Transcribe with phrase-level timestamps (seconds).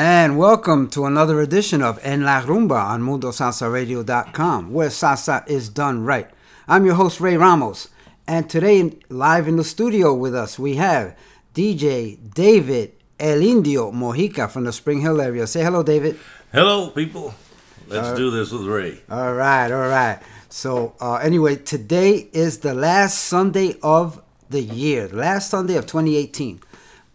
[0.00, 6.04] And welcome to another edition of En La Rumba on MundoSalsaRadio.com, where salsa is done
[6.04, 6.30] right.
[6.68, 7.88] I'm your host, Ray Ramos,
[8.24, 11.16] and today, live in the studio with us, we have
[11.52, 15.48] DJ David El Indio Mojica from the Spring Hill area.
[15.48, 16.16] Say hello, David.
[16.52, 17.34] Hello, people.
[17.88, 19.00] Let's uh, do this with Ray.
[19.10, 20.20] All right, all right.
[20.48, 26.60] So, uh, anyway, today is the last Sunday of the year, last Sunday of 2018.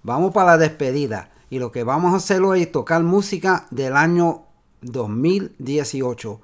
[0.04, 1.28] Vamos para la despedida.
[1.54, 4.46] Y lo que vamos a hacer hoy es tocar música del año
[4.82, 6.42] 2018.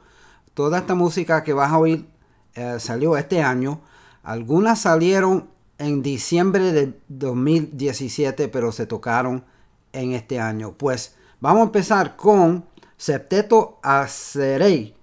[0.54, 2.08] Toda esta música que vas a oír
[2.54, 3.82] eh, salió este año.
[4.22, 9.46] Algunas salieron en diciembre de 2017, pero se tocaron
[9.94, 10.74] en este año.
[10.74, 14.96] Pues vamos a empezar con Septeto Acerey,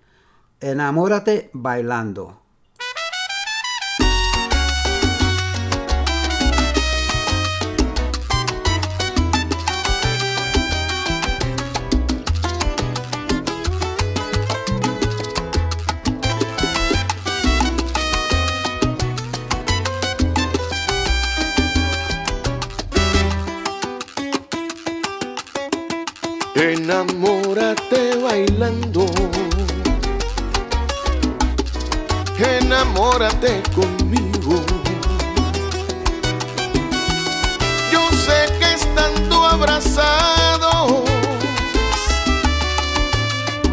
[0.61, 2.45] Enamórate bailando.
[26.59, 29.05] Enamórate bailando.
[32.39, 34.65] Enamórate conmigo.
[37.92, 41.05] Yo sé que estando abrazados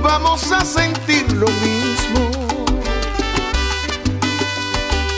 [0.02, 2.32] vamos a sentir lo mismo.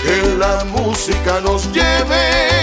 [0.03, 2.54] Que la música nos lleve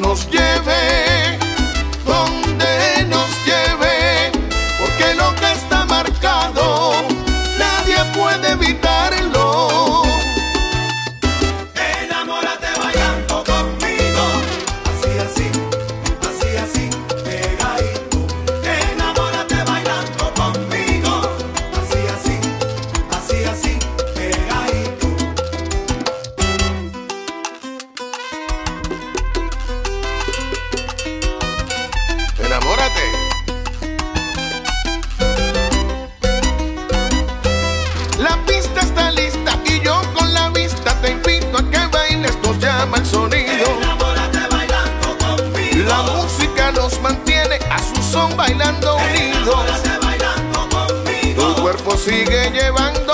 [0.00, 1.05] nos lleve
[46.72, 49.66] los mantiene a su son bailando unidos.
[51.36, 53.05] Tu cuerpo sigue llevando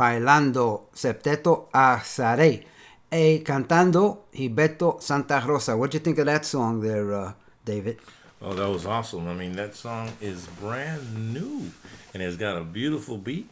[0.00, 2.64] bailando septeto a asaré
[3.12, 5.76] e cantando Gilberto Santa Rosa.
[5.76, 7.32] What do you think of that song there, uh,
[7.66, 7.98] David?
[8.40, 9.28] Oh, that was awesome.
[9.28, 11.70] I mean, that song is brand new
[12.14, 13.50] and it's got a beautiful beat.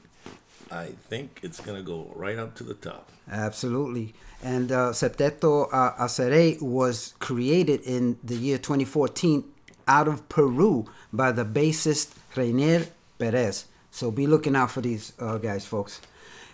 [0.70, 3.10] I think it's going to go right up to the top.
[3.30, 4.14] Absolutely.
[4.42, 9.44] And uh, Septeto uh, Acerey was created in the year 2014
[9.86, 13.66] out of Peru by the bassist Reiner Perez.
[13.90, 16.00] So be looking out for these uh, guys, folks.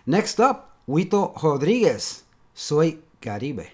[0.06, 3.72] Next up, Huito Rodríguez, Soy Caribe.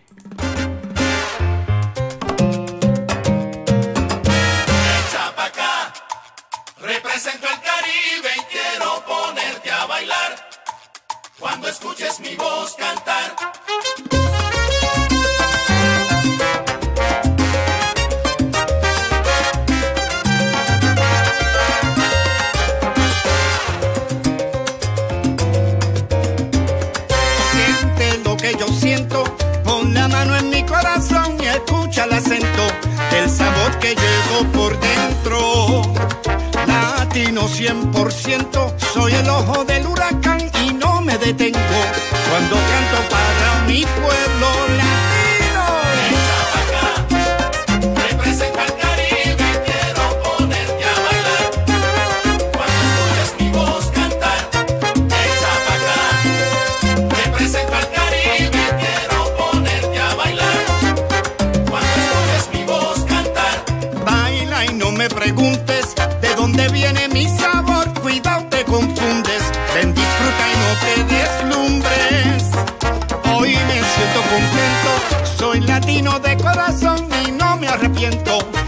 [5.09, 5.93] Echa pa acá,
[6.79, 10.49] represento al Caribe y quiero ponerte a bailar.
[11.37, 13.35] Cuando escuches mi voz cantar.
[31.55, 32.67] escucha el acento,
[33.17, 35.83] el sabor que llevo por dentro.
[36.67, 41.81] Latino 100%, soy el ojo del huracán y no me detengo.
[42.29, 45.20] Cuando canto para mi pueblo.
[78.01, 78.60] sentimiento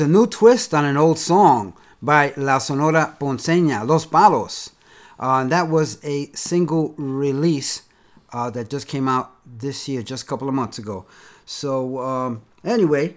[0.00, 4.70] was a new twist on an old song by La Sonora Ponceña, Los Palos.
[5.18, 7.82] Uh, and that was a single release
[8.32, 11.04] uh, that just came out this year, just a couple of months ago.
[11.44, 13.16] So, um, anyway,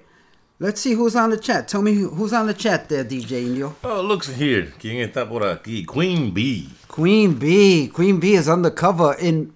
[0.59, 1.69] let's see who's on the chat.
[1.69, 3.75] Tell me who's on the chat there, DJ Indio.
[3.85, 4.73] Oh, looks here.
[4.77, 5.85] ¿Quién está por aquí?
[5.85, 6.67] Queen Bee.
[6.89, 7.87] Queen Bee.
[7.93, 9.53] Queen Bee is undercover in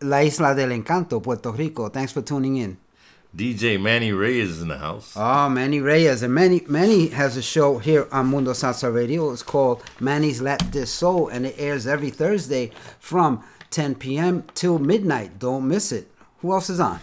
[0.00, 1.90] La Isla del Encanto, Puerto Rico.
[1.90, 2.78] Thanks for tuning in.
[3.34, 5.14] DJ Manny Reyes is in the house.
[5.16, 6.22] Oh, Manny Reyes.
[6.22, 9.30] And Manny, Manny has a show here on Mundo Salsa Radio.
[9.30, 14.42] It's called Manny's Let This Soul, and it airs every Thursday from 10 p.m.
[14.54, 15.38] till midnight.
[15.38, 16.10] Don't miss it.
[16.40, 16.98] Who else is on?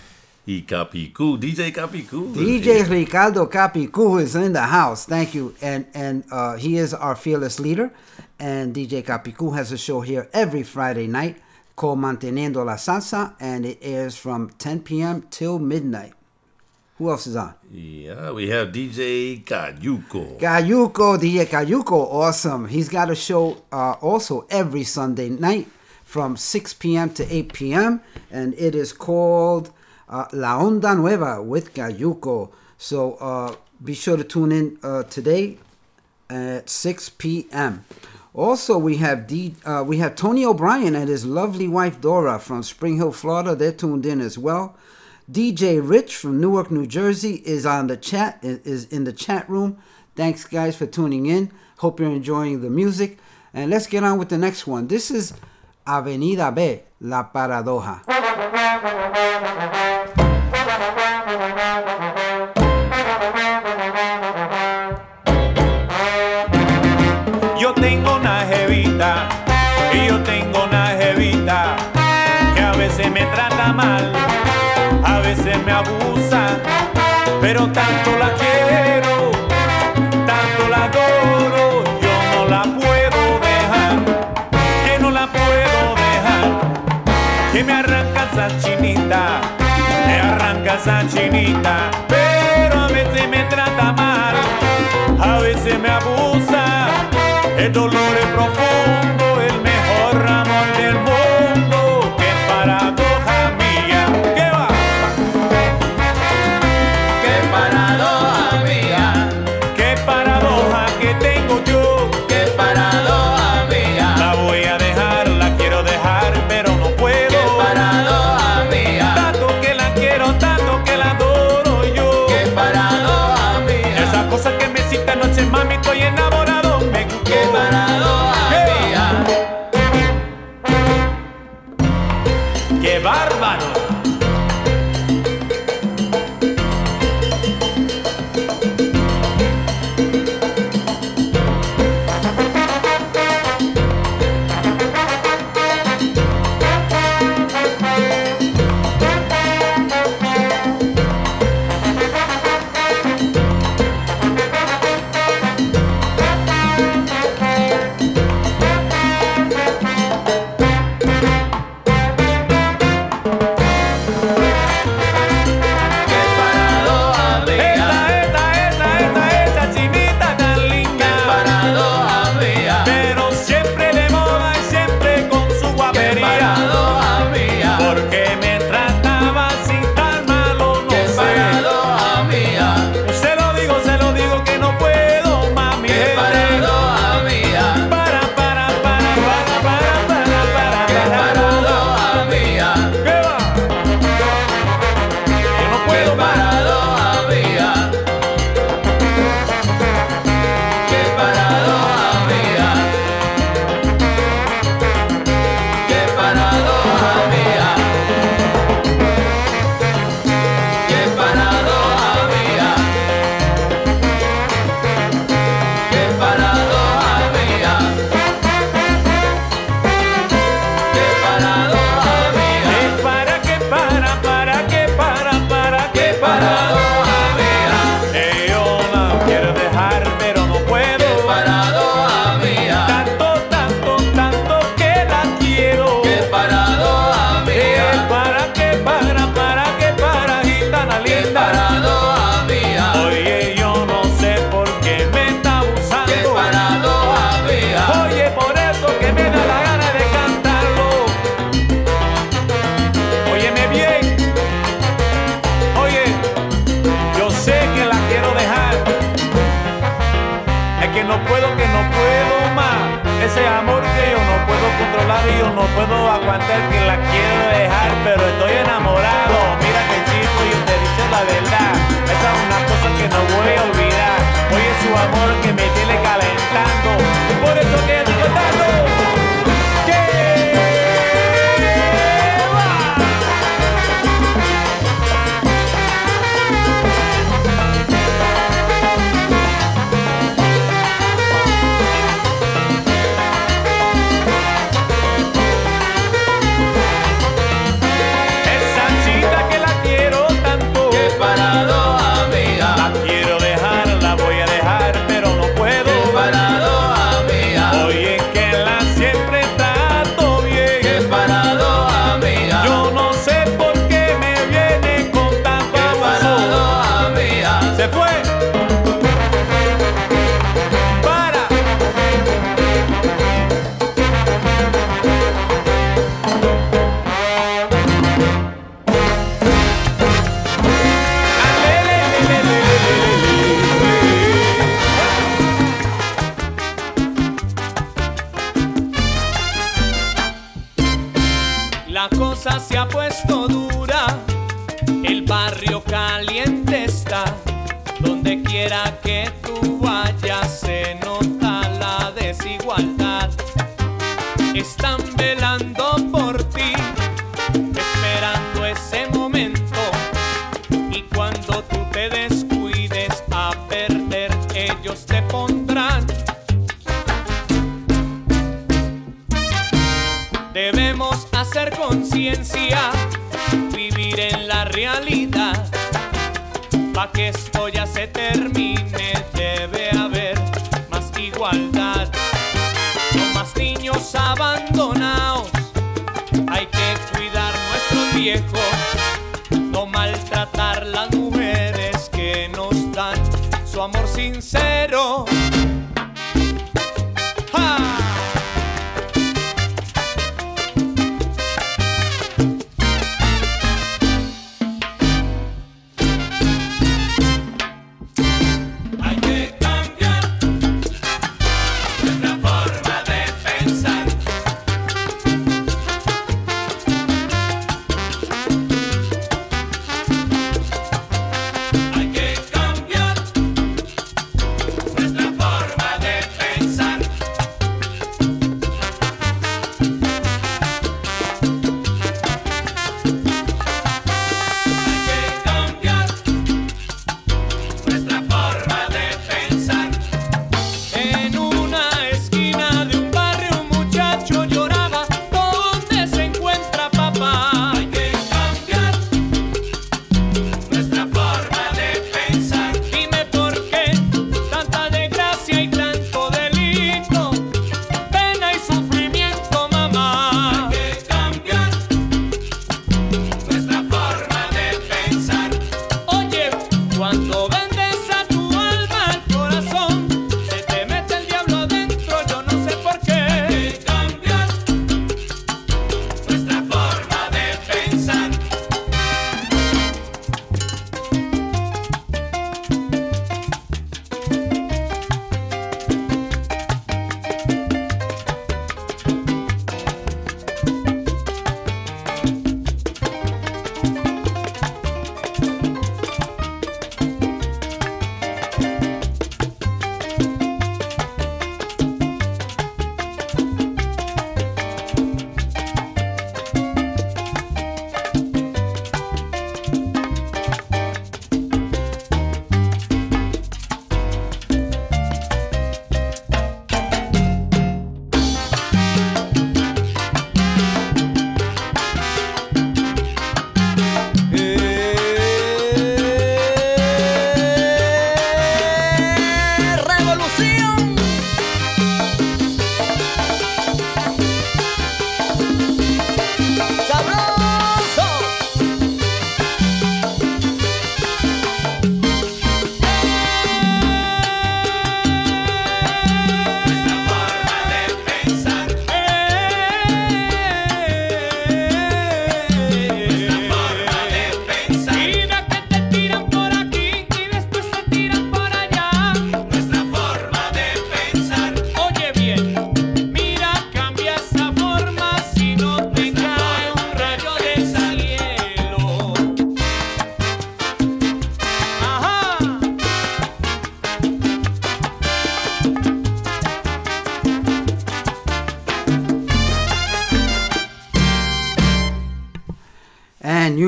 [0.46, 1.39] Y Capicu.
[1.39, 2.34] DJ Capicu.
[2.34, 2.89] DJ.
[2.89, 5.05] Ricardo Capicu is in the house.
[5.05, 5.55] Thank you.
[5.61, 7.92] And and uh, he is our fearless leader.
[8.40, 11.37] And DJ Capicu has a show here every Friday night
[11.75, 15.24] called Manteniendo la Salsa, and it airs from 10 p.m.
[15.29, 16.13] till midnight.
[16.98, 17.53] Who else is on?
[17.72, 20.40] Yeah, we have DJ Cayuco.
[20.40, 22.68] Cayuco, DJ Cayuco, awesome.
[22.68, 25.68] He's got a show uh, also every Sunday night
[26.03, 27.12] from 6 p.m.
[27.12, 28.01] to 8 p.m.
[28.31, 29.70] and it is called
[30.10, 32.50] uh, La Onda Nueva with Cayuco.
[32.79, 35.60] So uh, be sure to tune in uh, today
[36.31, 37.86] at 6 p.m.
[38.33, 42.64] Also, we have D, uh, we have Tony O'Brien and his lovely wife Dora from
[42.64, 43.55] Spring Hill, Florida.
[43.55, 44.75] They're tuned in as well.
[45.31, 49.75] DJ Rich from Newark, New Jersey is on the chat is- in the chat room.
[50.16, 51.51] Thanks guys for tuning in.
[51.79, 53.18] Hope you're enjoying the music.
[53.53, 54.87] And let's get on with the next one.
[54.87, 55.33] This is
[55.85, 58.03] Avenida B, La Paradoja.
[67.59, 69.27] Yo tengo una jevita,
[69.94, 71.75] y yo tengo una jevita,
[72.55, 74.26] que a veces me trata mal,
[75.27, 76.48] veces me abusa,
[77.42, 79.31] pero tanto la quiero,
[80.25, 83.96] tanto la adoro, yo no la puedo dejar,
[84.85, 86.46] que no la puedo dejar,
[87.51, 89.42] que me arranca esa chinita,
[90.07, 94.35] me arranca esa chinita, pero a veces me trata mal,
[95.20, 96.87] a veces me abusa,
[97.57, 98.67] el dolor es profundo,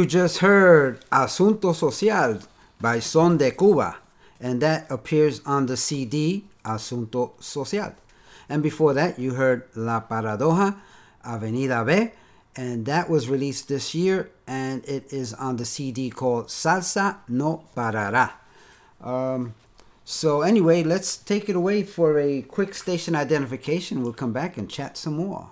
[0.10, 2.40] just heard Asunto Social
[2.82, 3.98] by Son de Cuba,
[4.42, 7.94] and that appears on the CD Asunto Social.
[8.50, 10.76] And before that, you heard La Paradoja,
[11.24, 12.10] Avenida B,
[12.56, 17.66] and that was released this year, and it is on the CD called Salsa No
[17.78, 18.32] Parará.
[19.02, 19.54] Um,
[20.04, 24.02] so anyway, let's take it away for a quick station identification.
[24.02, 25.52] We'll come back and chat some more.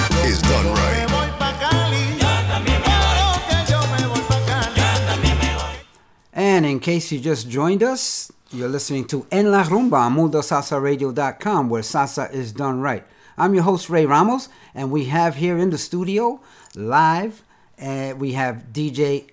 [6.81, 12.31] Case you just joined us, you're listening to En La Rumba on MundoSalsaRadio.com, where salsa
[12.33, 13.05] is done right.
[13.37, 16.41] I'm your host, Ray Ramos, and we have here in the studio,
[16.75, 17.43] live,
[17.81, 19.29] uh, we have DJ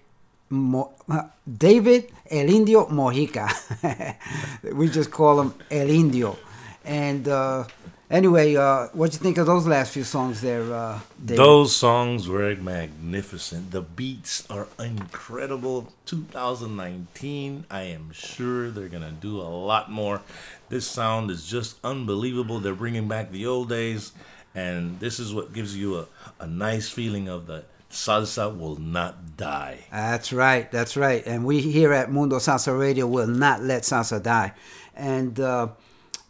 [0.51, 0.93] Mo-
[1.59, 3.49] David El Indio Mojica.
[4.75, 6.37] we just call him El Indio.
[6.85, 7.65] And uh,
[8.11, 11.01] anyway, uh, what'd you think of those last few songs there, uh?
[11.19, 13.71] Those songs were magnificent.
[13.71, 15.93] The beats are incredible.
[16.07, 20.23] 2019, I am sure they're going to do a lot more.
[20.69, 22.61] This sound is just unbelievable.
[22.61, 24.13] They're bringing back the old days,
[24.55, 26.07] and this is what gives you a,
[26.41, 29.87] a nice feeling of the salsa will not die.
[29.91, 30.71] That's right.
[30.71, 31.27] That's right.
[31.27, 34.53] And we here at Mundo Salsa Radio will not let salsa die.
[34.95, 35.69] And uh,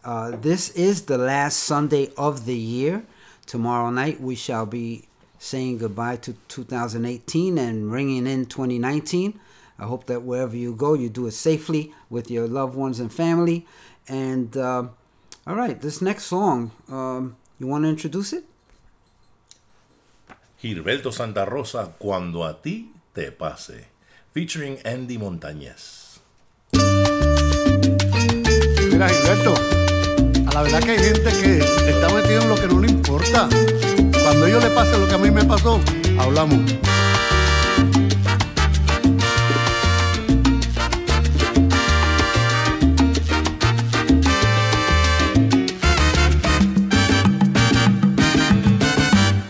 [0.04, 3.04] uh, this is the last Sunday of the year.
[3.46, 5.04] Tomorrow night we shall be
[5.38, 9.38] saying goodbye to 2018 and ringing in 2019.
[9.78, 13.12] I hope that wherever you go, you do it safely with your loved ones and
[13.12, 13.66] family.
[14.08, 14.88] And uh,
[15.46, 18.44] all right, this next song, um, you want to introduce it?
[20.60, 23.86] Gilberto Santa Rosa, Cuando a ti te pase,
[24.32, 26.18] featuring Andy Montañez.
[28.90, 29.87] Mira, Gilberto,
[30.48, 31.58] a la verdad que hay gente que
[31.90, 33.48] está metido en lo que no le importa.
[34.22, 35.80] Cuando a ellos le pase lo que a mí me pasó,
[36.18, 36.60] hablamos.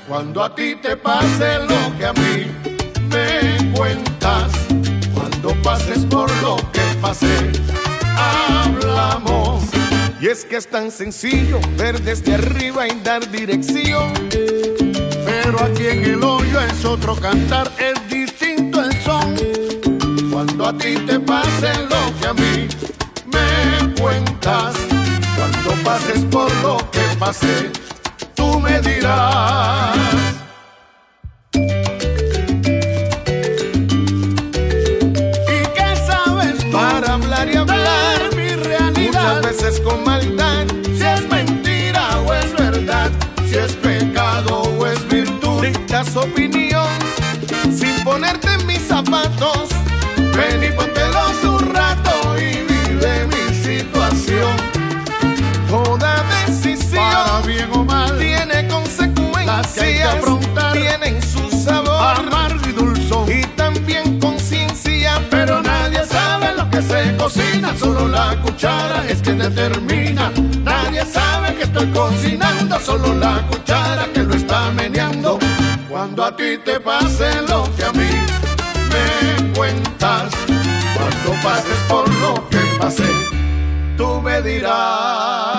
[0.09, 2.47] Cuando a ti te pase lo que a mí
[3.11, 4.53] me cuentas,
[5.15, 7.53] cuando pases por lo que pasé,
[8.17, 9.65] hablamos.
[10.21, 14.13] Y es que es tan sencillo ver desde arriba y dar dirección.
[15.25, 19.37] Pero aquí en el hoyo es otro cantar, es distinto el son.
[20.33, 22.69] Cuando a ti te pase lo que a mí
[23.27, 24.75] me cuentas,
[25.37, 27.71] cuando pases por lo que pasé,
[28.35, 30.48] tú me dirás.
[67.29, 70.33] Cocina, solo la cuchara es que determina.
[70.63, 75.39] Nadie sabe que estoy cocinando, solo la cuchara que lo está meneando.
[75.91, 78.11] Cuando a ti te pase lo que a mí
[78.93, 80.33] me cuentas,
[80.97, 83.13] cuando pases por lo que pasé,
[83.99, 85.58] tú me dirás.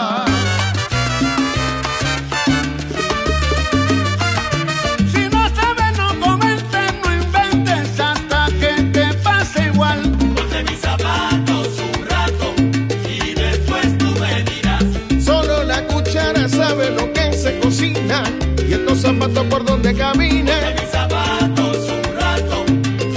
[19.10, 20.54] Zapatos por donde camina.
[20.80, 22.66] Mis zapatos un rato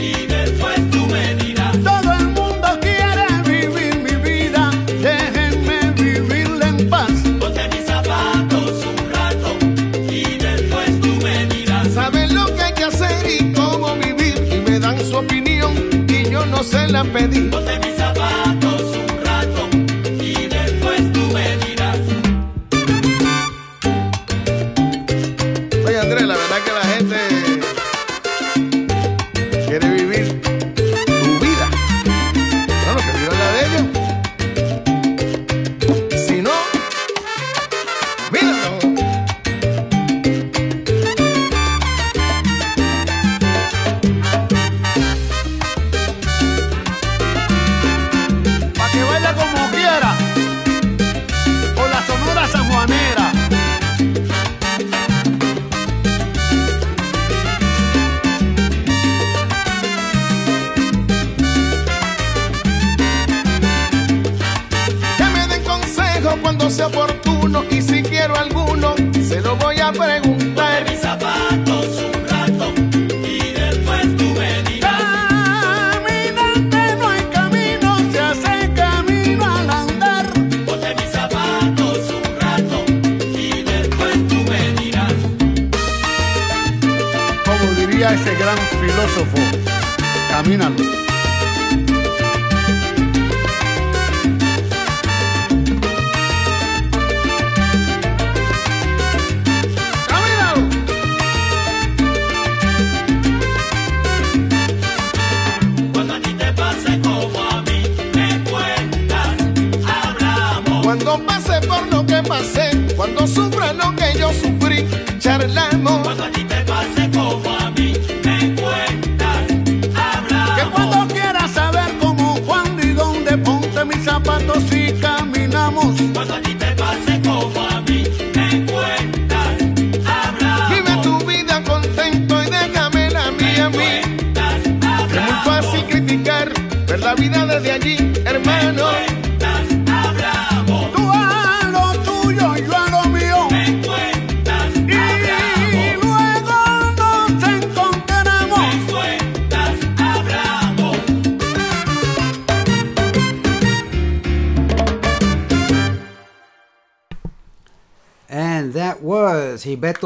[0.00, 1.72] y después tú me dirás.
[1.72, 4.70] Todo el mundo quiere vivir mi vida,
[5.02, 7.12] déjenme vivirla en paz.
[7.38, 9.50] Ponte mis zapatos un rato
[10.10, 11.88] y después tú me dirás.
[11.92, 15.74] Saben lo que hay que hacer y cómo vivir y me dan su opinión
[16.08, 17.51] y yo no se la pedí.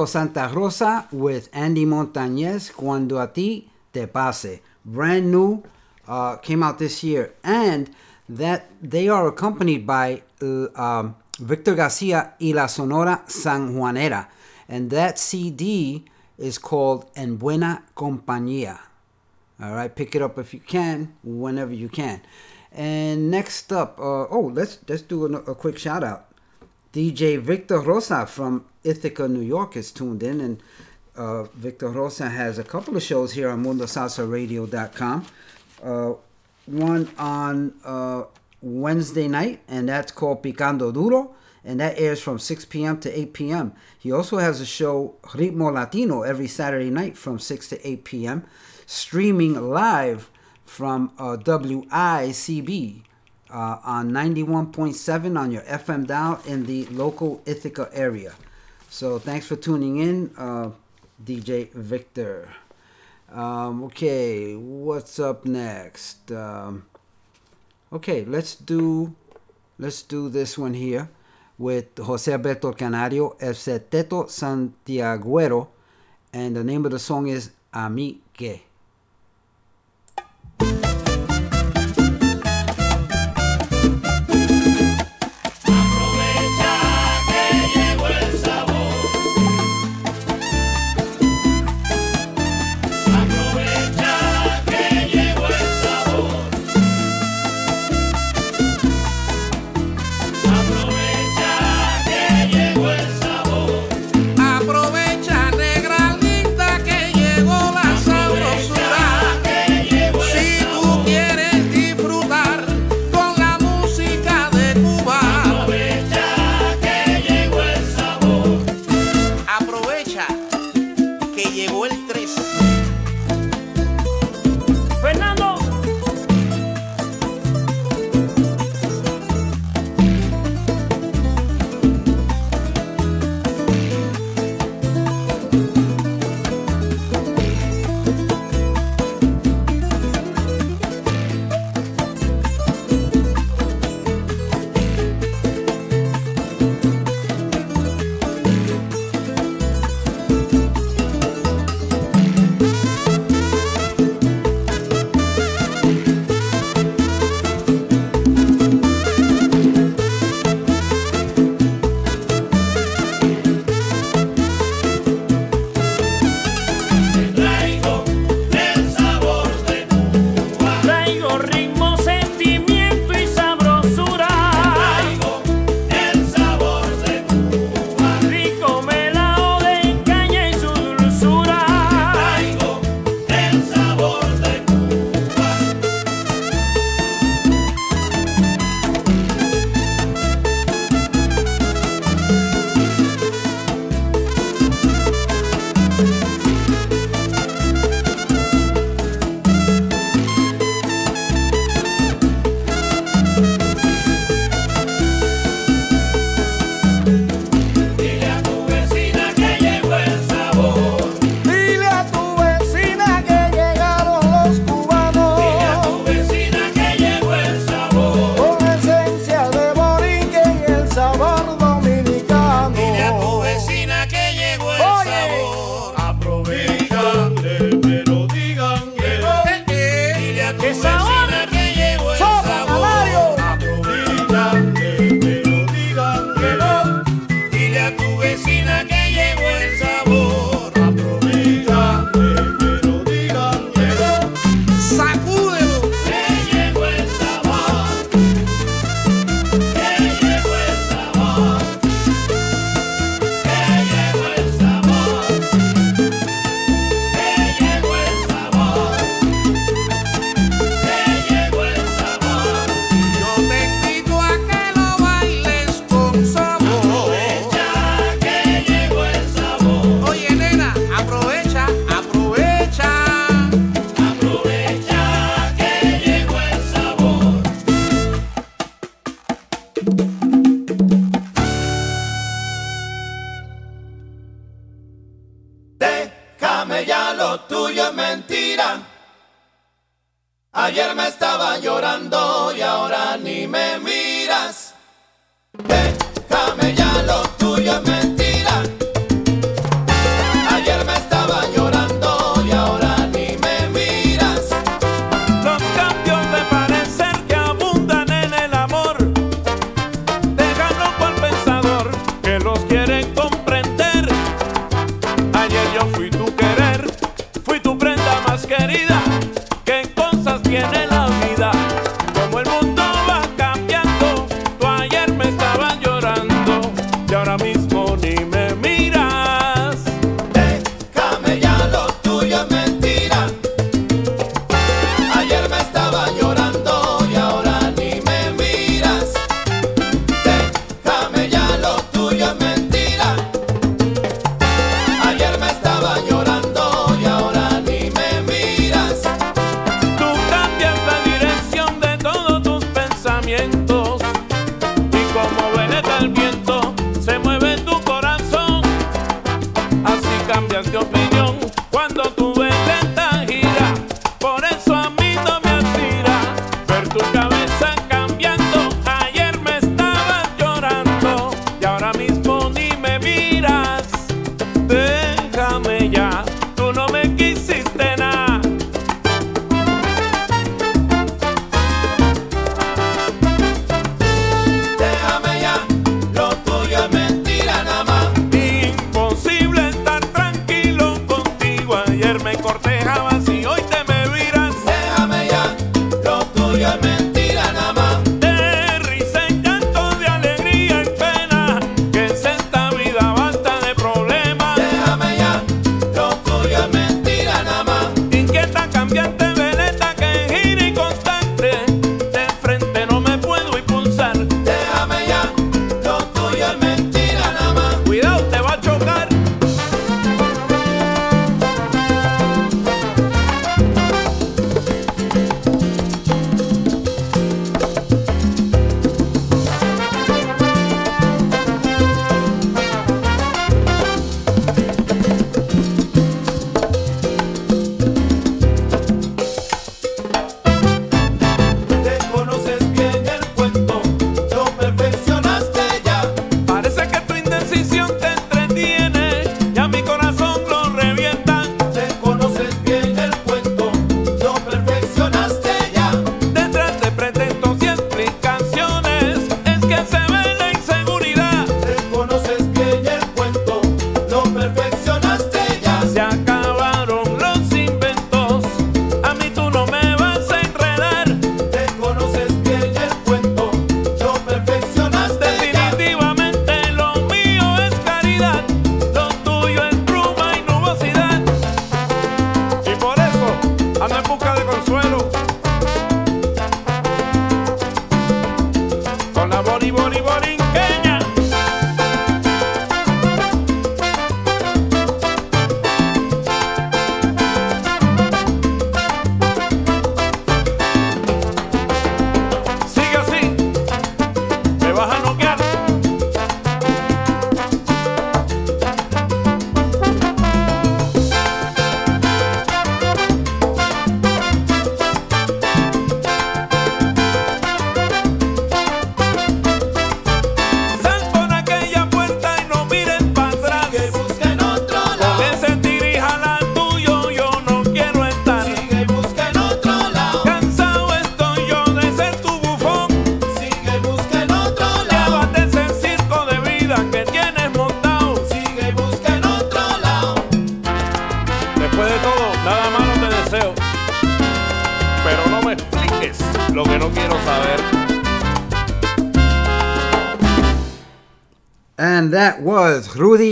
[0.07, 4.61] Santa Rosa with Andy Montañez, Cuando a ti te pase.
[4.85, 5.63] Brand new,
[6.09, 7.35] uh, came out this year.
[7.43, 7.91] And
[8.29, 14.29] that they are accompanied by uh, um, Victor Garcia y la Sonora San Juanera.
[14.69, 16.05] And that CD
[16.39, 18.79] is called En Buena Compañía.
[19.63, 22.21] All right, pick it up if you can, whenever you can.
[22.73, 26.27] And next up, uh, oh, let's let's do a, a quick shout out.
[26.97, 30.63] DJ Victor Rosa from Ithaca, New York is tuned in, and
[31.15, 35.27] uh, Victor Rosa has a couple of shows here on MundoSalsaRadio.com.
[35.83, 36.15] Uh,
[36.65, 38.23] one on uh,
[38.63, 41.35] Wednesday night, and that's called Picando Duro,
[41.67, 42.99] and that airs from 6 p.m.
[43.01, 43.75] to 8 p.m.
[43.99, 48.47] He also has a show Ritmo Latino every Saturday night from 6 to 8 p.m.,
[48.87, 50.31] streaming live
[50.65, 53.03] from uh, WICB
[53.57, 58.35] uh, on 91.7 on your FM dial in the local Ithaca area.
[58.91, 60.71] So thanks for tuning in, uh,
[61.25, 62.53] DJ Victor.
[63.33, 66.31] Um, okay, what's up next?
[66.31, 66.85] Um,
[67.91, 69.15] okay, let's do
[69.79, 71.09] let's do this one here
[71.57, 75.69] with Jose Alberto Canario, El Septeto Santiaguero,
[76.31, 78.66] and the name of the song is A mí que.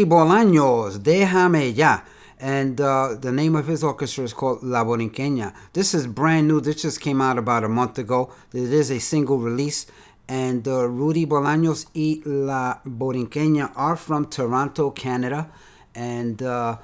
[0.04, 2.00] Bolaños, Déjame Ya.
[2.38, 5.54] And uh, the name of his orchestra is called La Borinqueña.
[5.72, 6.60] This is brand new.
[6.60, 8.32] This just came out about a month ago.
[8.52, 9.86] It is a single release.
[10.28, 15.50] And uh, Rudy Bolaños y La Borinqueña are from Toronto, Canada.
[15.94, 16.78] And uh,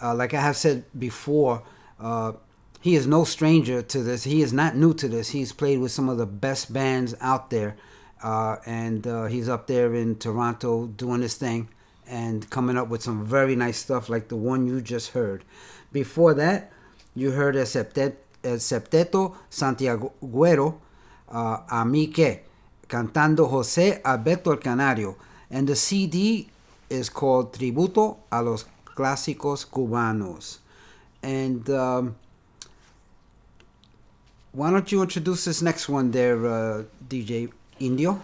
[0.00, 1.62] uh like I have said before,
[1.98, 2.32] uh,
[2.80, 4.24] he is no stranger to this.
[4.24, 5.30] He is not new to this.
[5.30, 7.76] He's played with some of the best bands out there.
[8.22, 11.68] Uh, and uh, he's up there in Toronto doing his thing
[12.10, 15.44] and coming up with some very nice stuff like the one you just heard.
[15.92, 16.72] Before that,
[17.14, 20.74] you heard a Septet- a Septeto Santiaguero,
[21.30, 22.40] uh, A Mi Que,
[22.88, 25.16] Cantando José Alberto El Canario.
[25.50, 26.48] And the CD
[26.88, 30.58] is called Tributo a los Clásicos Cubanos.
[31.22, 32.16] And um,
[34.52, 38.20] why don't you introduce this next one there, uh, DJ Indio?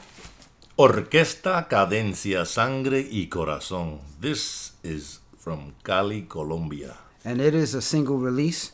[0.78, 4.00] Orquesta, Cadencia, Sangre y Corazón.
[4.20, 6.98] This is from Cali, Colombia.
[7.24, 8.72] And it is a single release,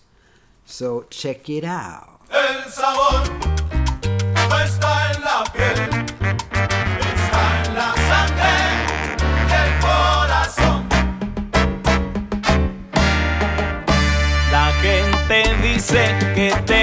[0.67, 2.19] so check it out.
[2.29, 3.23] El sabor
[4.65, 5.79] está en la piel,
[7.15, 8.57] está en la sangre
[9.53, 10.89] del corazón.
[14.51, 16.82] La gente dice que te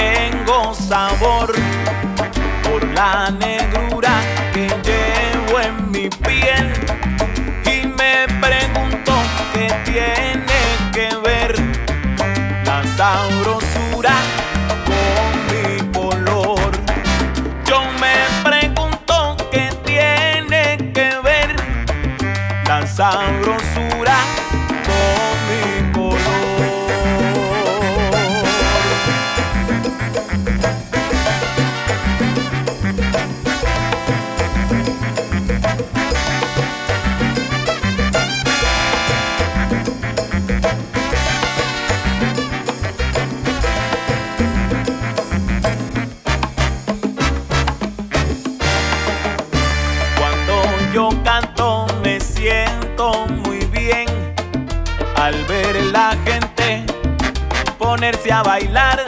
[58.31, 59.03] a bailar.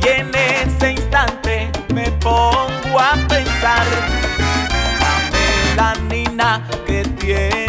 [0.00, 3.86] Y en ese instante me pongo a pensar,
[5.76, 7.63] la nina que tiene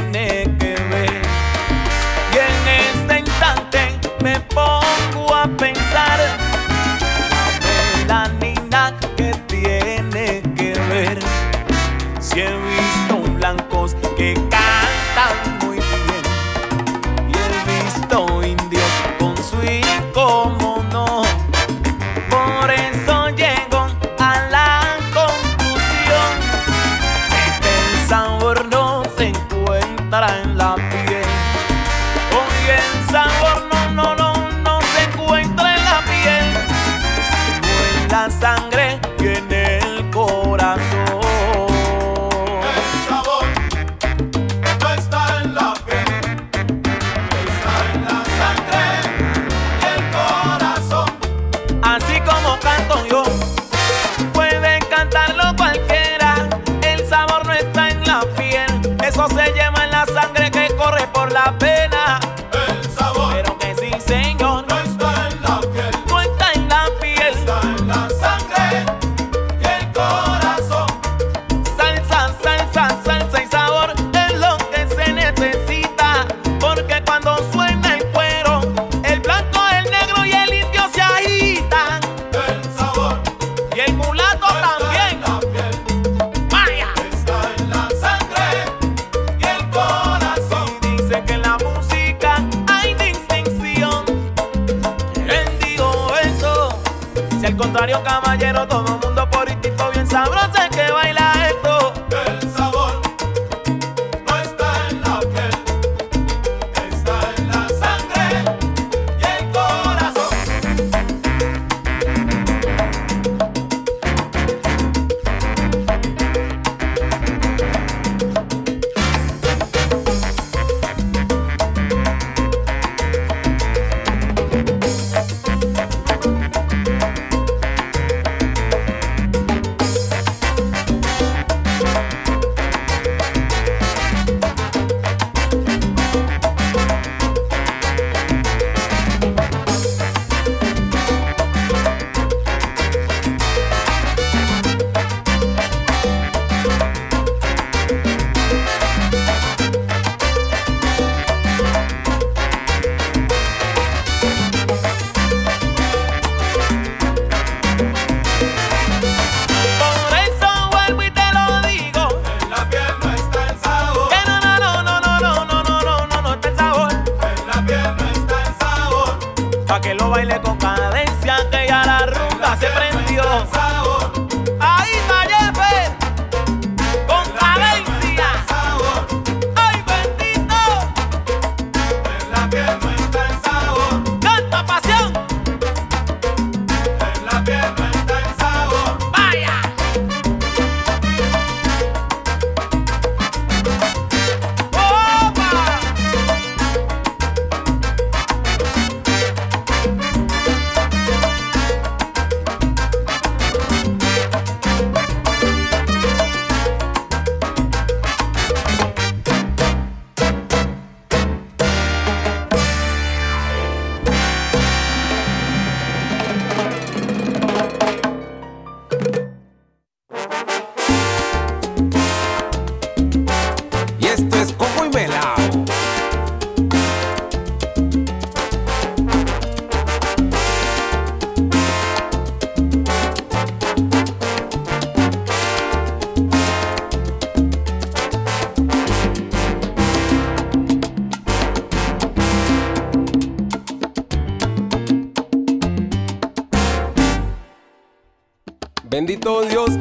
[249.05, 249.74] Bendito Dios.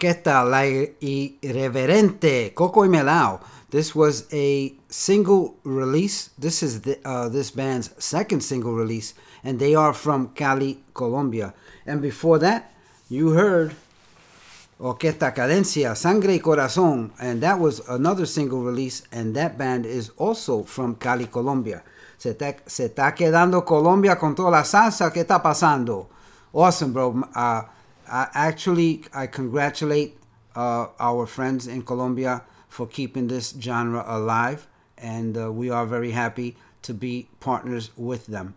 [0.00, 3.40] orquesta La Irreverente Coco y Melao.
[3.70, 6.30] This was a single release.
[6.38, 11.52] This is the, uh, this band's second single release, and they are from Cali, Colombia.
[11.86, 12.72] And before that,
[13.08, 13.74] you heard
[14.80, 20.10] Orquesta Cadencia, Sangre y Corazón, and that was another single release, and that band is
[20.16, 21.82] also from Cali, Colombia.
[22.18, 25.12] Se, te, se está quedando Colombia con toda la salsa.
[25.12, 26.08] ¿Qué está pasando?
[26.52, 27.24] Awesome, bro.
[27.34, 27.62] Uh,
[28.10, 30.18] I actually, I congratulate
[30.56, 34.66] uh, our friends in Colombia for keeping this genre alive,
[34.98, 38.54] and uh, we are very happy to be partners with them.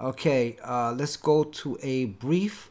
[0.00, 2.70] Okay, uh, let's go to a brief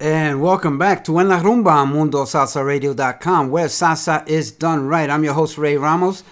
[0.00, 5.10] And welcome back to En La Rumba on MundoSalsaRadio.com, where salsa is done right.
[5.10, 6.22] I'm your host, Ray Ramos,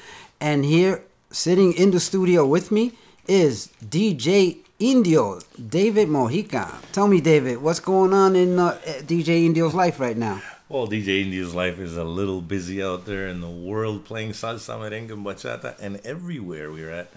[0.40, 1.02] and here,
[1.32, 2.92] sitting in the studio with me,
[3.26, 6.80] is DJ Indio, David Mojica.
[6.92, 10.40] Tell me, David, what's going on in uh, DJ Indio's life right now?
[10.68, 14.78] Well, DJ Indio's life is a little busy out there in the world playing salsa,
[14.78, 17.10] merengue, bachata, and everywhere we're at.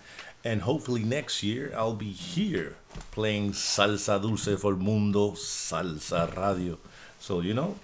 [0.44, 2.76] And hopefully next year I'll be here
[3.12, 6.78] playing salsa dulce for Mundo Salsa Radio.
[7.20, 7.76] So you know,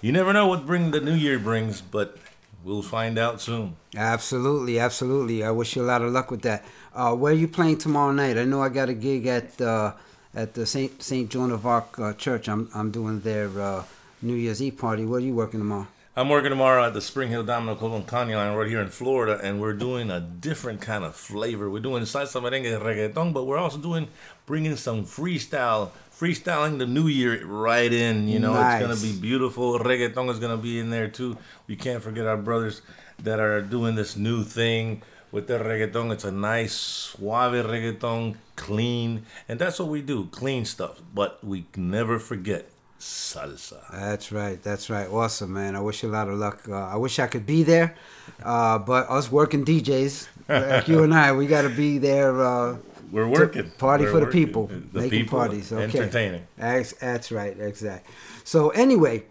[0.00, 2.18] you never know what bring the new year brings, but
[2.64, 3.76] we'll find out soon.
[3.96, 5.42] Absolutely, absolutely.
[5.42, 6.64] I wish you a lot of luck with that.
[6.94, 8.36] Uh, where are you playing tomorrow night?
[8.36, 9.92] I know I got a gig at uh,
[10.34, 12.48] at the Saint Saint Joan of Arc uh, Church.
[12.48, 13.84] I'm I'm doing their uh,
[14.20, 15.04] New Year's Eve party.
[15.04, 15.88] Where are you working tomorrow?
[16.14, 19.40] I'm working tomorrow at the Spring Hill Domino Colon County line right here in Florida,
[19.42, 21.70] and we're doing a different kind of flavor.
[21.70, 24.08] We're doing salsa merengue reggaeton, but we're also doing
[24.44, 28.28] bringing some freestyle, freestyling the new year right in.
[28.28, 29.78] You know, it's gonna be beautiful.
[29.78, 31.38] Reggaeton is gonna be in there too.
[31.66, 32.82] We can't forget our brothers
[33.20, 35.00] that are doing this new thing
[35.30, 36.12] with the reggaeton.
[36.12, 41.00] It's a nice, suave reggaeton, clean, and that's what we do, clean stuff.
[41.14, 42.68] But we never forget
[43.02, 43.80] salsa.
[43.90, 44.62] That's right.
[44.62, 45.08] That's right.
[45.08, 45.74] Awesome, man.
[45.76, 46.62] I wish you a lot of luck.
[46.68, 47.96] Uh, I wish I could be there,
[48.44, 52.40] uh, but us working DJs like you and I, we got to be there.
[52.40, 52.76] Uh,
[53.10, 53.70] We're working.
[53.78, 54.68] Party We're for the people.
[54.68, 55.72] The making people, parties.
[55.72, 55.98] Okay.
[55.98, 56.46] entertaining.
[56.56, 57.58] That's, that's right.
[57.58, 58.14] Exactly.
[58.44, 59.24] So anyway,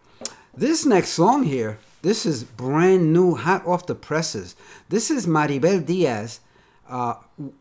[0.55, 4.55] this next song here, this is brand new, hot off the presses.
[4.89, 6.41] This is Maribel Diaz,
[6.89, 7.15] uh,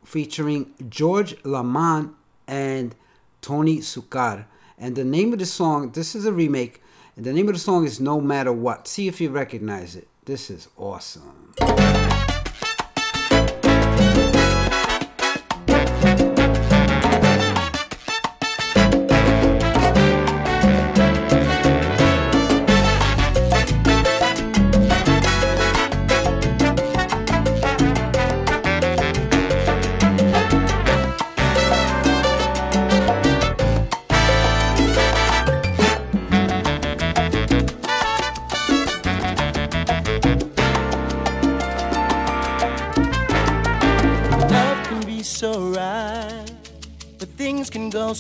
[0.04, 2.14] featuring George Lamond
[2.48, 2.94] and
[3.42, 4.46] Tony Succar.
[4.82, 6.82] And the name of the song, this is a remake,
[7.14, 8.88] and the name of the song is No Matter What.
[8.88, 10.08] See if you recognize it.
[10.24, 11.52] This is awesome.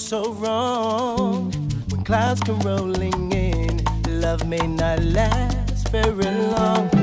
[0.00, 1.52] So wrong.
[1.90, 6.99] When clouds come rolling in, love may not last very long.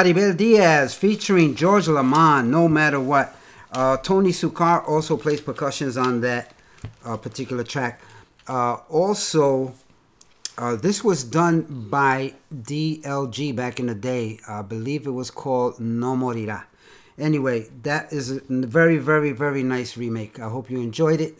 [0.00, 3.36] Maribel Diaz featuring George Lamond, No Matter What.
[3.70, 6.54] Uh, Tony Succar also plays percussions on that
[7.04, 8.00] uh, particular track.
[8.48, 9.74] Uh, also,
[10.56, 14.40] uh, this was done by DLG back in the day.
[14.48, 16.64] I believe it was called No Morirá.
[17.18, 20.40] Anyway, that is a very, very, very nice remake.
[20.40, 21.36] I hope you enjoyed it.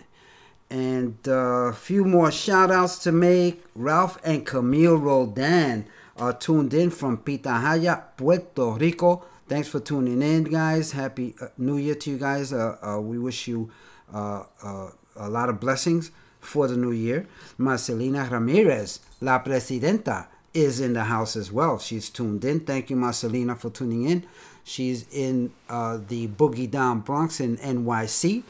[0.68, 3.64] And a few more shout outs to make.
[3.74, 5.86] Ralph and Camille Roldan
[6.20, 9.24] are tuned in from Pitahaya, Puerto Rico.
[9.48, 10.92] Thanks for tuning in, guys.
[10.92, 12.52] Happy uh, New Year to you guys.
[12.52, 13.70] Uh, uh, we wish you
[14.12, 16.10] a lot of blessings
[16.40, 17.26] for the new year.
[17.58, 21.78] Marcelina Ramirez, La Presidenta, is in the house as well.
[21.78, 22.60] She's tuned in.
[22.60, 24.26] Thank you, Marcelina, for tuning in.
[24.64, 28.42] She's in uh, the Boogie Down Bronx in NYC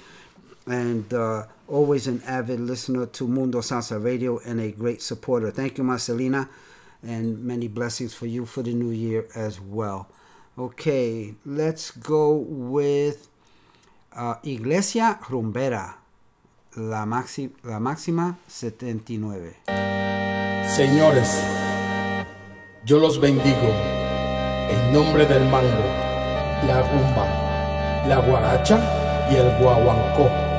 [0.66, 5.50] and uh, always an avid listener to Mundo Salsa Radio and a great supporter.
[5.50, 6.48] Thank you, Marcelina,
[7.02, 10.06] and many blessings for you for the new year as well.
[10.58, 13.28] Okay, let's go with
[14.14, 15.94] uh, Iglesia Rumbera,
[16.76, 19.56] la, maxi- la máxima 79.
[20.76, 21.28] Señores,
[22.84, 23.72] yo los bendigo
[24.70, 25.84] en nombre del mango,
[26.66, 28.78] la rumba, la guaracha
[29.30, 30.49] y el guaguancó.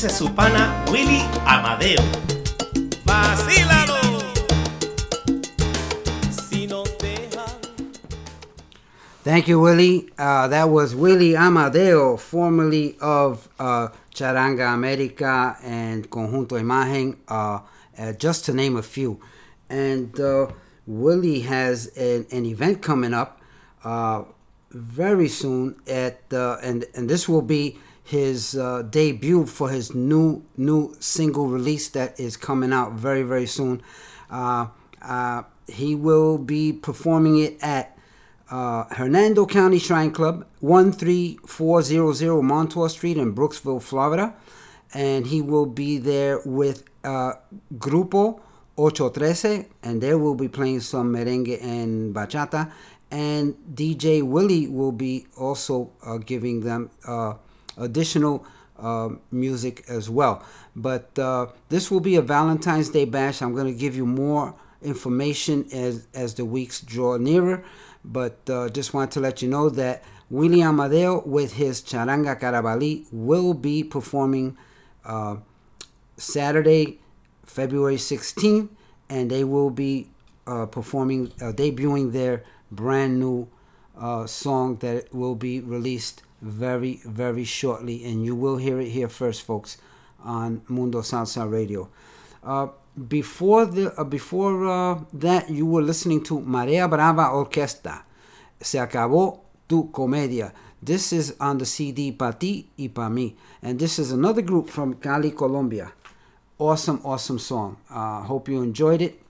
[0.00, 2.00] Dice su pana Willy Amadeo.
[3.04, 4.00] ¡Vacílalo!
[9.22, 10.08] Thank you, Willie.
[10.18, 17.60] Uh, that was Willie Amadeo, formerly of uh, Charanga America and Conjunto Imagen, uh,
[17.98, 19.20] uh, just to name a few.
[19.68, 20.46] And uh,
[20.86, 23.42] Willie has an, an event coming up
[23.84, 24.22] uh,
[24.70, 27.76] very soon at uh, and and this will be
[28.10, 33.46] his uh, debut for his new new single release that is coming out very very
[33.46, 33.80] soon.
[34.28, 34.66] Uh,
[35.00, 37.96] uh, he will be performing it at
[38.50, 44.34] uh, Hernando County Shrine Club, 13400 Montour Street in Brooksville, Florida.
[44.92, 47.34] And he will be there with uh,
[47.78, 48.40] Grupo
[48.76, 52.72] 813, and they will be playing some merengue and bachata.
[53.12, 56.90] And DJ Willie will be also uh, giving them
[57.76, 58.44] additional
[58.78, 60.42] uh, music as well.
[60.74, 63.42] But uh, this will be a Valentine's Day bash.
[63.42, 67.62] I'm going to give you more information as, as the weeks draw nearer.
[68.04, 73.04] But uh, just want to let you know that William Amadeo with his Charanga Carabali
[73.12, 74.56] will be performing
[75.04, 75.36] uh,
[76.16, 77.00] Saturday,
[77.44, 78.68] February 16th,
[79.08, 80.08] and they will be
[80.46, 83.48] uh, performing, uh, debuting their brand new
[84.26, 88.04] song that will be released very, very shortly.
[88.04, 89.78] And you will hear it here first, folks,
[90.22, 91.88] on Mundo Salsa Radio.
[92.42, 92.68] Uh,
[93.08, 98.04] before the uh, before uh, that, you were listening to Marea Brava Orquesta.
[98.60, 100.52] Se acabó tu comedia.
[100.82, 103.36] This is on the CD Pa Ti y Pa Mi.
[103.62, 105.92] And this is another group from Cali, Colombia.
[106.58, 107.76] Awesome, awesome song.
[107.88, 109.20] Uh, hope you enjoyed it.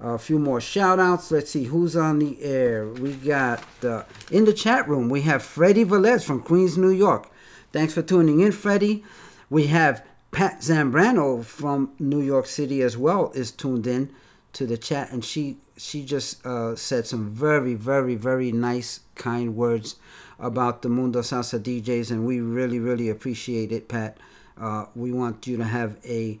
[0.00, 1.30] A few more shout outs.
[1.30, 2.88] Let's see who's on the air.
[2.88, 7.30] We got uh, in the chat room, we have Freddie Velez from Queens, New York.
[7.72, 9.04] Thanks for tuning in, Freddie.
[9.50, 14.12] We have Pat Zambrano from New York City as well is tuned in
[14.52, 19.56] to the chat, and she she just uh, said some very very very nice kind
[19.56, 19.96] words
[20.38, 24.18] about the Mundo Salsa DJs, and we really really appreciate it, Pat.
[24.58, 26.38] Uh, we want you to have a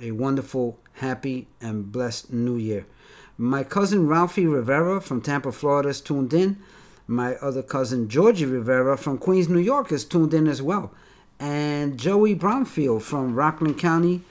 [0.00, 2.86] a wonderful, happy, and blessed New Year.
[3.36, 6.58] My cousin Ralphie Rivera from Tampa, Florida is tuned in.
[7.06, 10.92] My other cousin Georgie Rivera from Queens, New York is tuned in as well.
[11.40, 14.22] And Joey Bromfield from Rockland County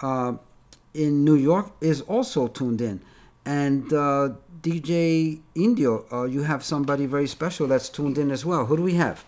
[0.00, 0.34] uh,
[0.94, 3.00] in New York is also tuned in.
[3.44, 4.30] And uh,
[4.62, 8.66] DJ Indio, uh, you have somebody very special that's tuned in as well.
[8.66, 9.24] Who do we have?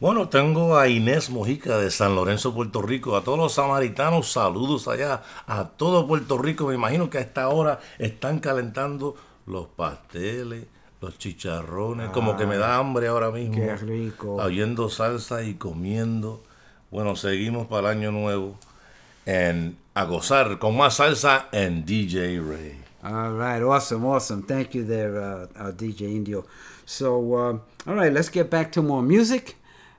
[0.00, 3.18] Bueno, tengo a Inés Mojica de San Lorenzo, Puerto Rico.
[3.18, 5.22] A todos los samaritanos, saludos allá.
[5.46, 9.14] A todo Puerto Rico, me imagino que a esta hora están calentando
[9.44, 10.64] los pasteles,
[11.02, 12.08] los chicharrones.
[12.12, 13.56] como que me da hambre ahora mismo.
[13.56, 14.36] Qué rico.
[14.36, 16.42] Oyendo salsa y comiendo.
[16.90, 18.56] Bueno, seguimos para el año nuevo.
[19.26, 22.80] En, a gozar con más salsa en DJ Ray.
[23.02, 24.44] All right, awesome, awesome.
[24.44, 26.46] Thank you there, uh, uh, DJ Indio.
[26.86, 29.56] So, uh, all right, let's get back to more music.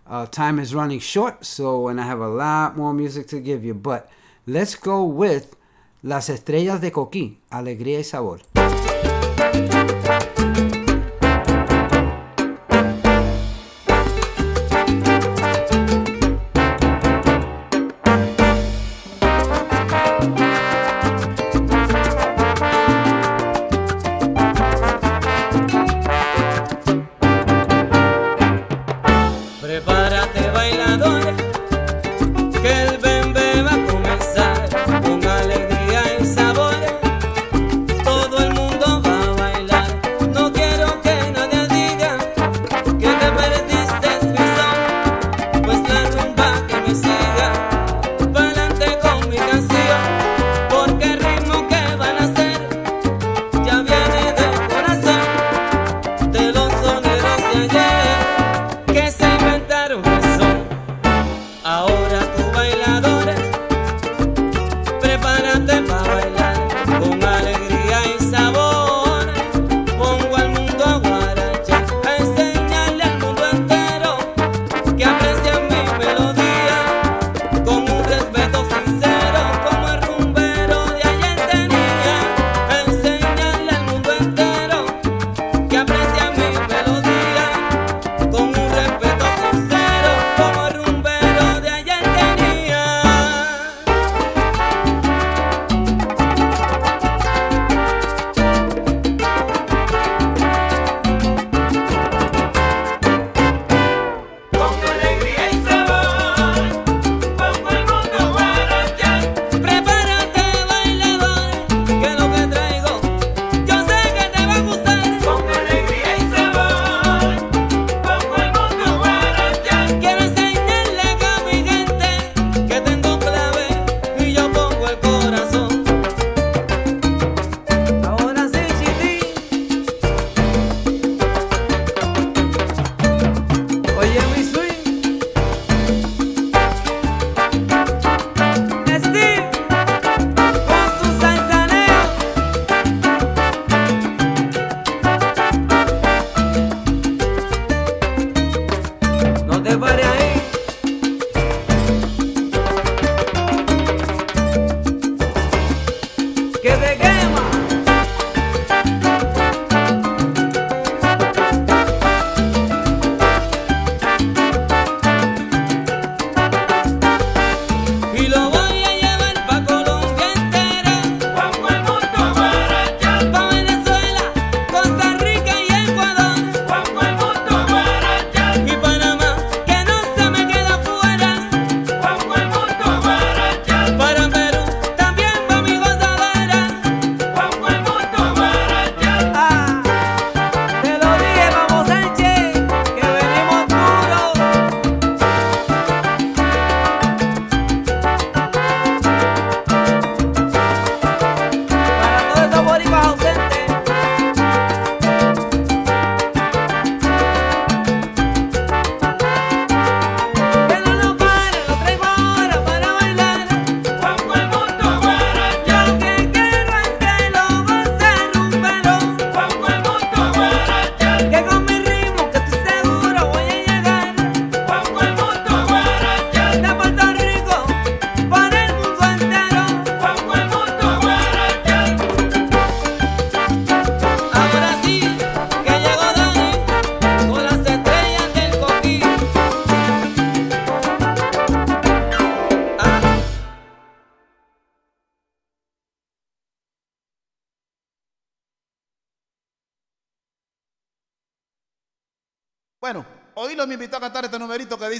[0.07, 3.63] Uh, time is running short, so and I have a lot more music to give
[3.63, 4.09] you, but
[4.45, 5.55] let's go with
[6.03, 8.41] Las Estrellas de Coquí, Alegría y Sabor.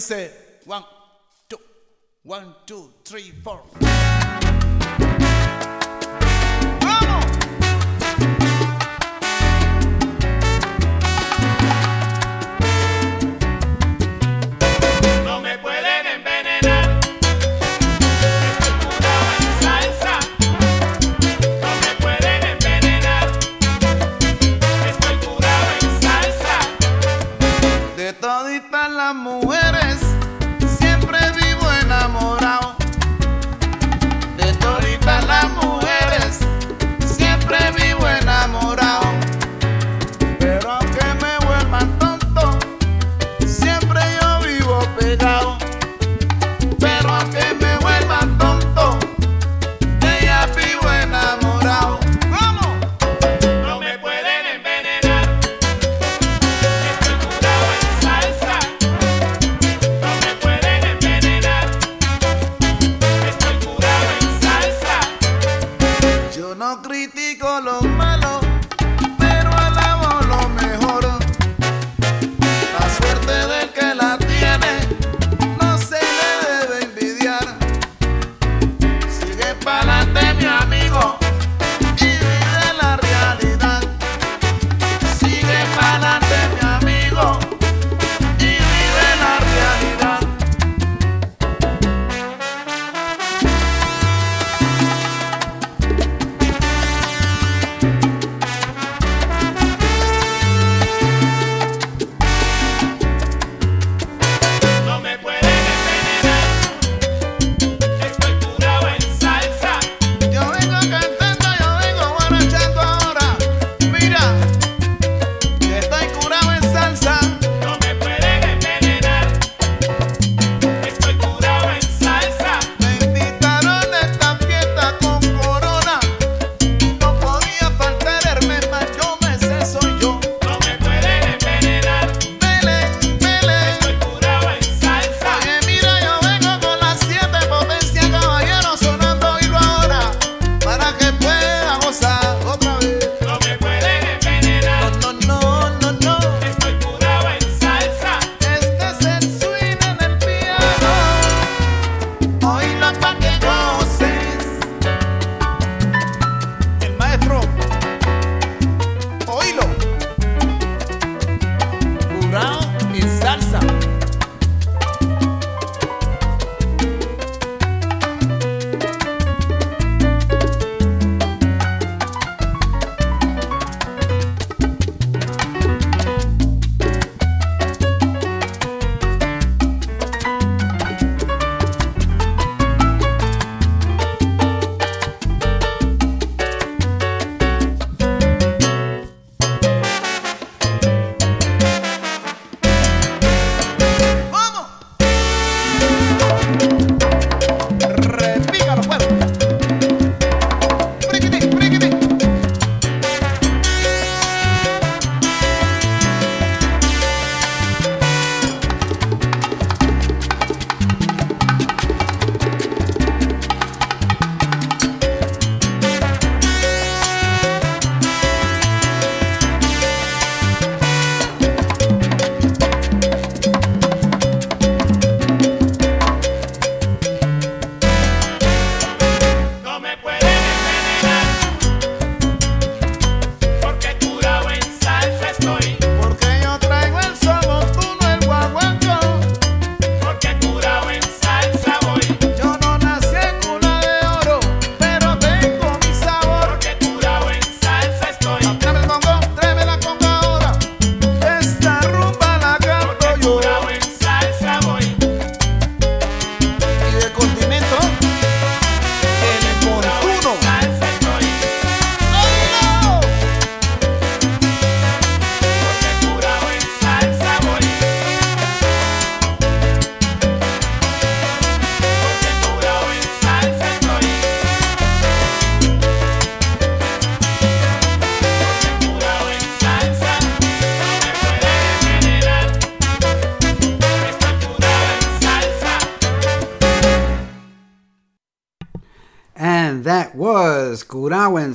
[0.02, 0.32] Dice
[0.65, 0.84] one,
[1.48, 1.57] two,
[2.23, 3.61] one, two, three, four.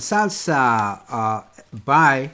[0.06, 1.42] salsa uh,
[1.84, 2.30] by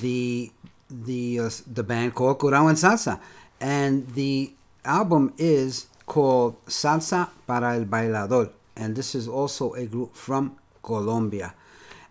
[0.00, 0.50] the
[0.90, 3.18] the uh, the band called Curawan Salsa,
[3.60, 4.52] and the
[4.84, 11.54] album is called Salsa para el Bailador, and this is also a group from Colombia.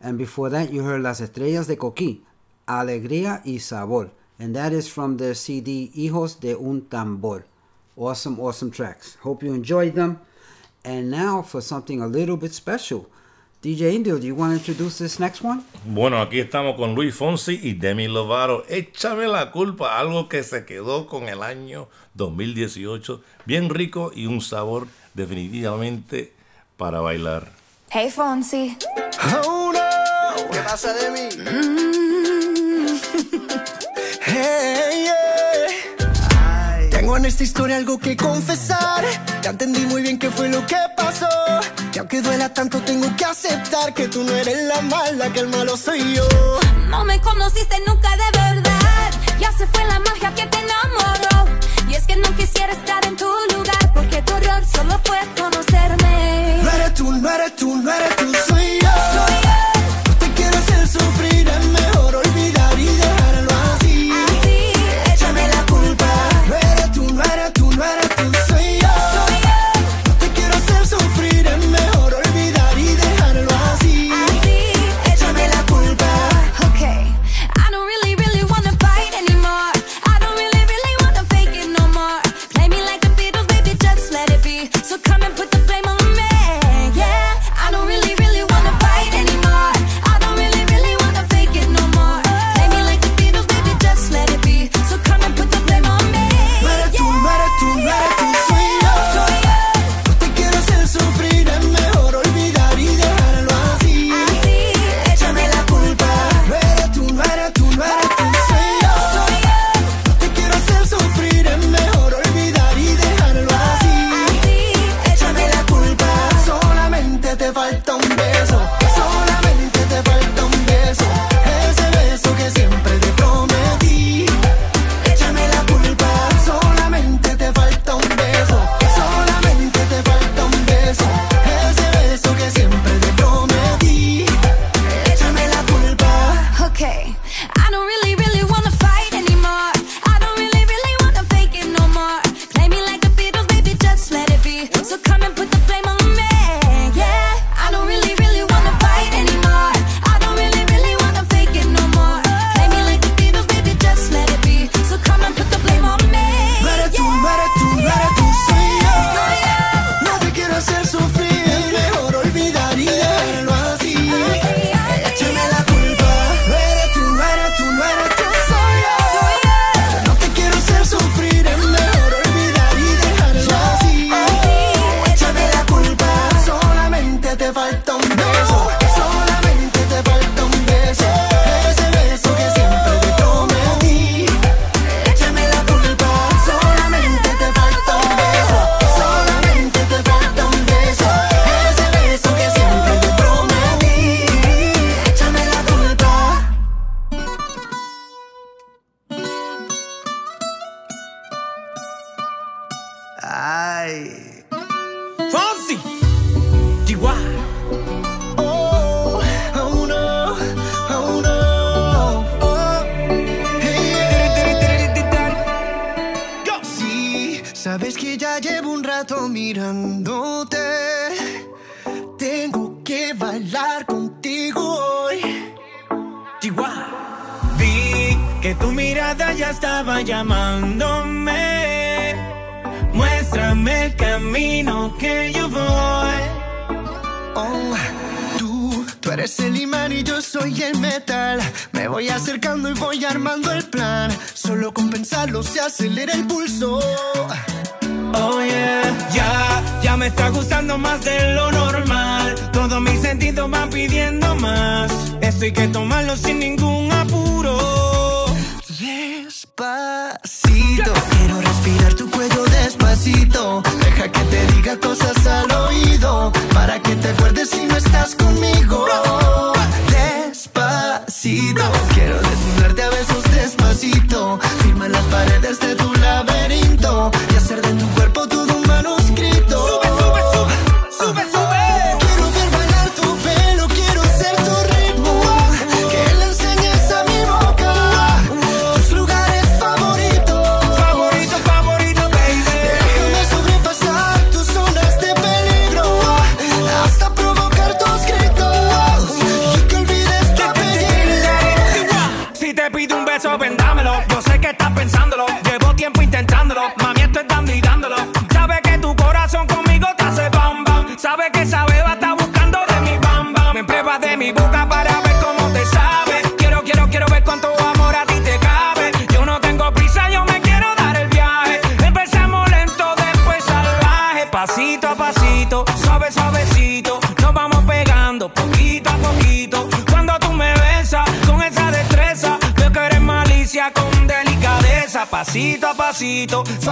[0.02, 2.20] And before that, you heard Las Estrellas de Coquí,
[2.68, 7.44] Alegría y Sabor, and that is from their CD Hijos de un Tambor.
[7.96, 9.16] Awesome, awesome tracks.
[9.22, 10.20] Hope you enjoyed them.
[10.84, 13.08] And now for something a little bit special.
[13.64, 15.62] DJ Indio, do you want to introduce this next one?
[15.86, 18.66] Bueno, aquí estamos con Luis Fonsi y Demi Lovato.
[18.68, 24.42] Échame la culpa, algo que se quedó con el año 2018, bien rico y un
[24.42, 26.34] sabor definitivamente
[26.76, 27.54] para bailar.
[27.90, 28.78] Hey Fonsi.
[29.46, 30.50] Oh no.
[30.52, 31.30] ¿Qué pasa de mí?
[34.26, 35.06] Hey.
[36.90, 39.06] Tengo en esta historia algo que confesar.
[39.42, 41.28] Ya entendí muy bien qué fue lo que pasó.
[41.94, 45.48] Que aunque duela tanto tengo que aceptar que tú no eres la mala, que el
[45.48, 46.28] malo soy yo.
[46.90, 51.52] No me conociste nunca de verdad, ya se fue la magia que te enamoró.
[51.88, 56.62] Y es que no quisiera estar en tu lugar, porque tu error solo fue conocerme.
[56.64, 58.32] No eres tú, no eres tú, no eres tú,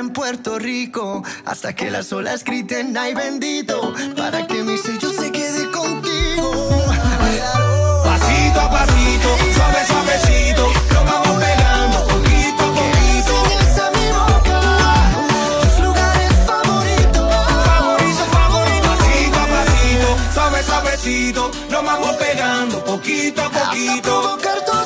[0.00, 1.22] en Puerto Rico.
[1.44, 3.94] Hasta que las olas griten, ay bendito.
[4.16, 6.50] Para que mi sello se quede contigo.
[8.04, 13.32] Pasito a pasito, suave suavecito, nos vamos pegando poquito a poquito.
[13.52, 14.60] Enseñes a mi boca
[15.62, 17.26] tus lugares favoritos.
[17.68, 24.02] Favorito, favorito, pasito a pasito, suave suavecito, nos vamos pegando poquito a Hasta poquito.
[24.02, 24.79] provocar tus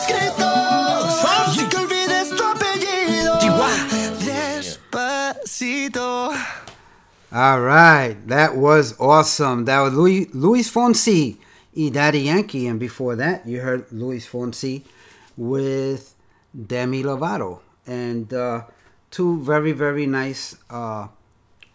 [7.35, 9.65] All right, that was awesome.
[9.65, 11.36] That was Louis, Luis Fonsi
[11.77, 14.82] y Daddy Yankee, and before that, you heard Luis Fonsi
[15.36, 16.15] with
[16.55, 17.59] Demi Lovato,
[17.89, 18.62] and uh,
[19.11, 21.09] two very very nice uh,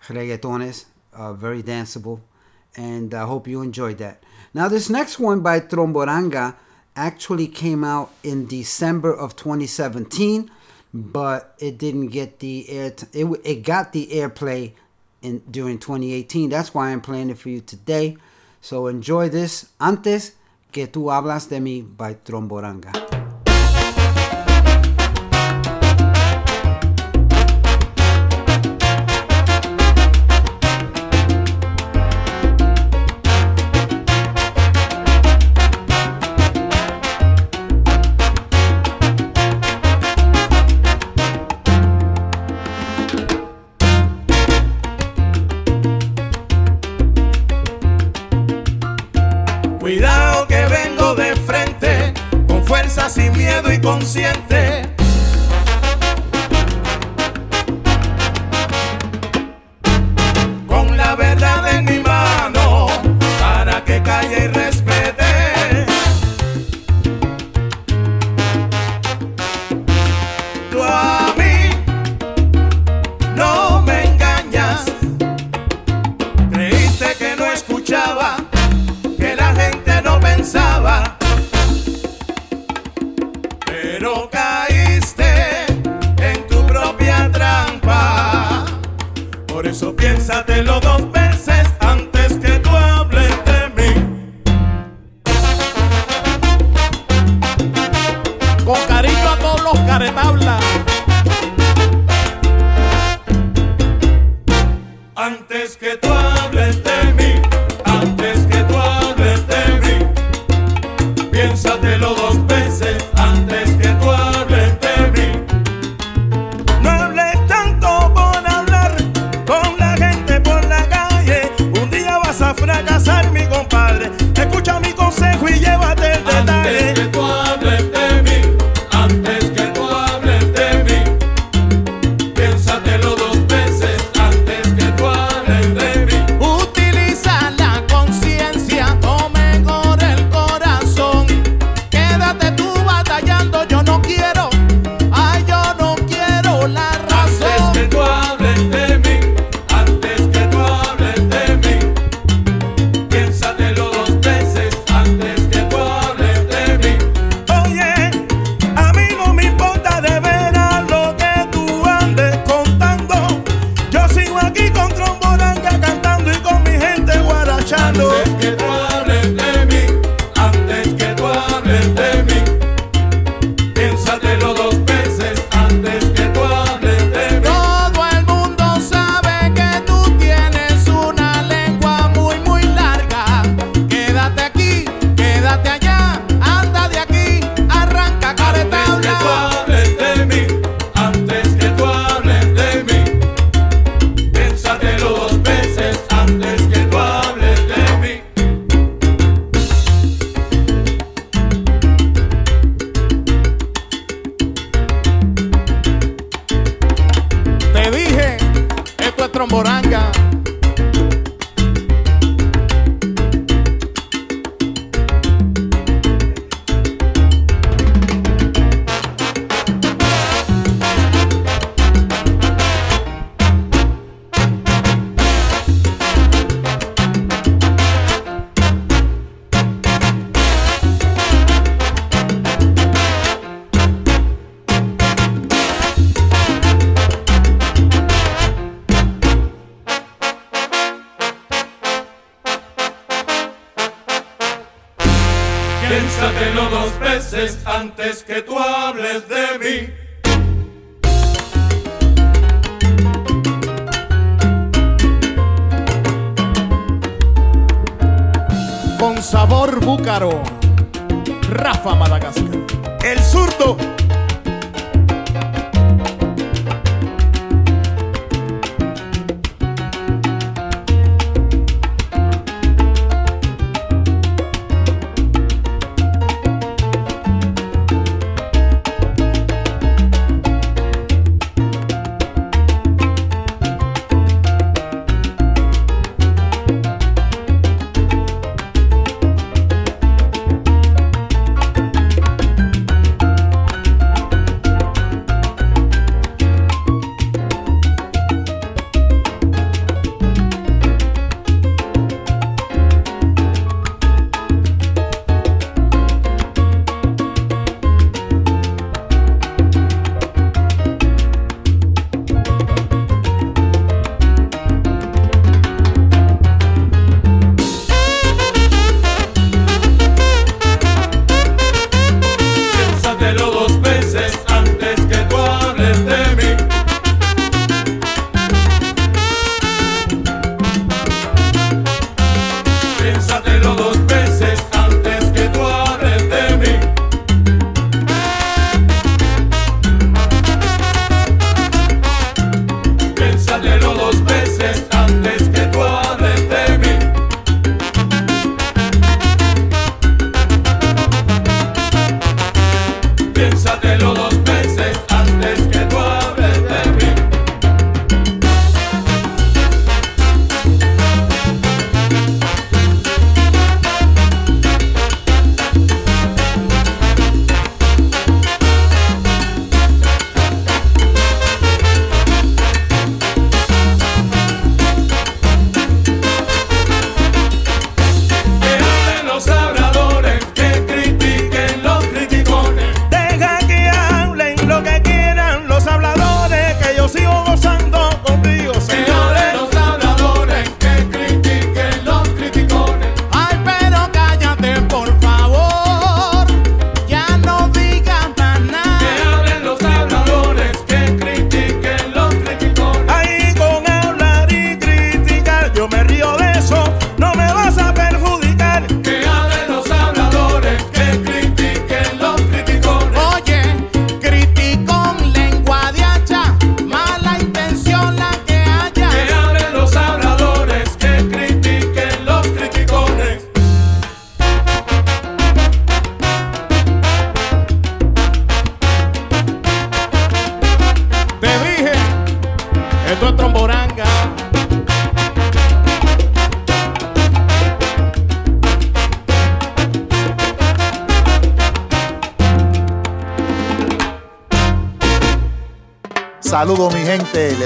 [0.07, 2.21] reggaetones, uh, very danceable,
[2.77, 4.23] and I hope you enjoyed that.
[4.53, 6.55] Now, this next one by Tromboranga
[6.95, 10.49] actually came out in December of 2017,
[10.93, 12.91] but it didn't get the air.
[12.91, 14.71] T- it it got the airplay
[15.21, 16.49] in during 2018.
[16.49, 18.17] That's why I'm playing it for you today.
[18.61, 19.67] So enjoy this.
[19.79, 20.33] Antes
[20.71, 23.18] que tú hablas de mí by Tromboranga.
[53.81, 54.58] Consciente.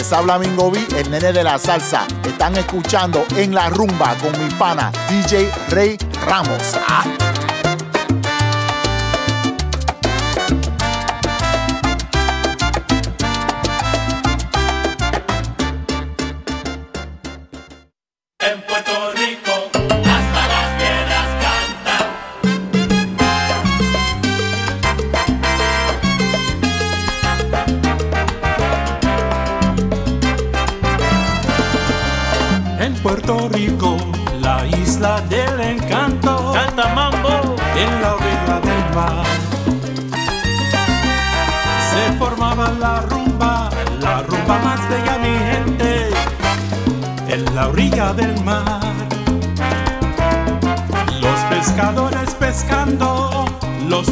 [0.04, 2.06] les habla Mingo B, el nene de la salsa.
[2.26, 6.78] Están escuchando en la rumba con mi pana DJ Rey Ramos.
[6.90, 7.33] ¡Ah!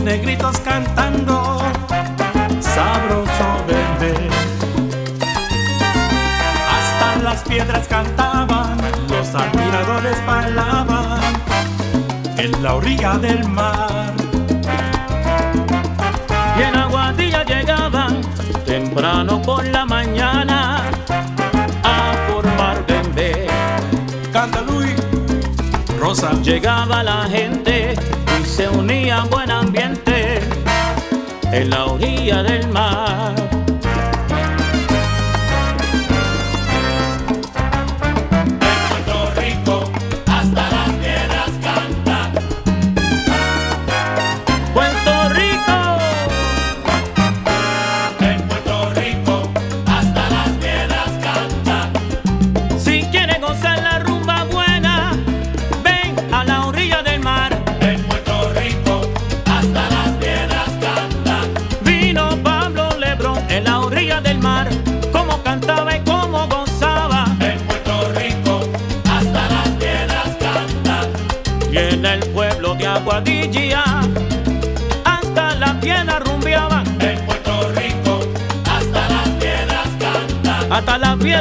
[0.03, 1.60] negritos cantando,
[2.60, 4.14] sabroso verde.
[6.69, 8.78] Hasta las piedras cantaban,
[9.10, 11.22] los admiradores bailaban
[12.38, 14.14] en la orilla del mar.
[16.57, 18.22] Y en Aguadilla llegaban
[18.65, 20.84] temprano por la mañana
[21.84, 23.48] a formar bebé.
[24.34, 24.95] Canta Luis.
[25.99, 26.32] Rosa.
[26.41, 27.70] Llegaba la gente
[28.62, 30.40] se unía buen ambiente
[31.52, 33.20] en la orilla del mar.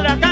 [0.02, 0.29] la calle.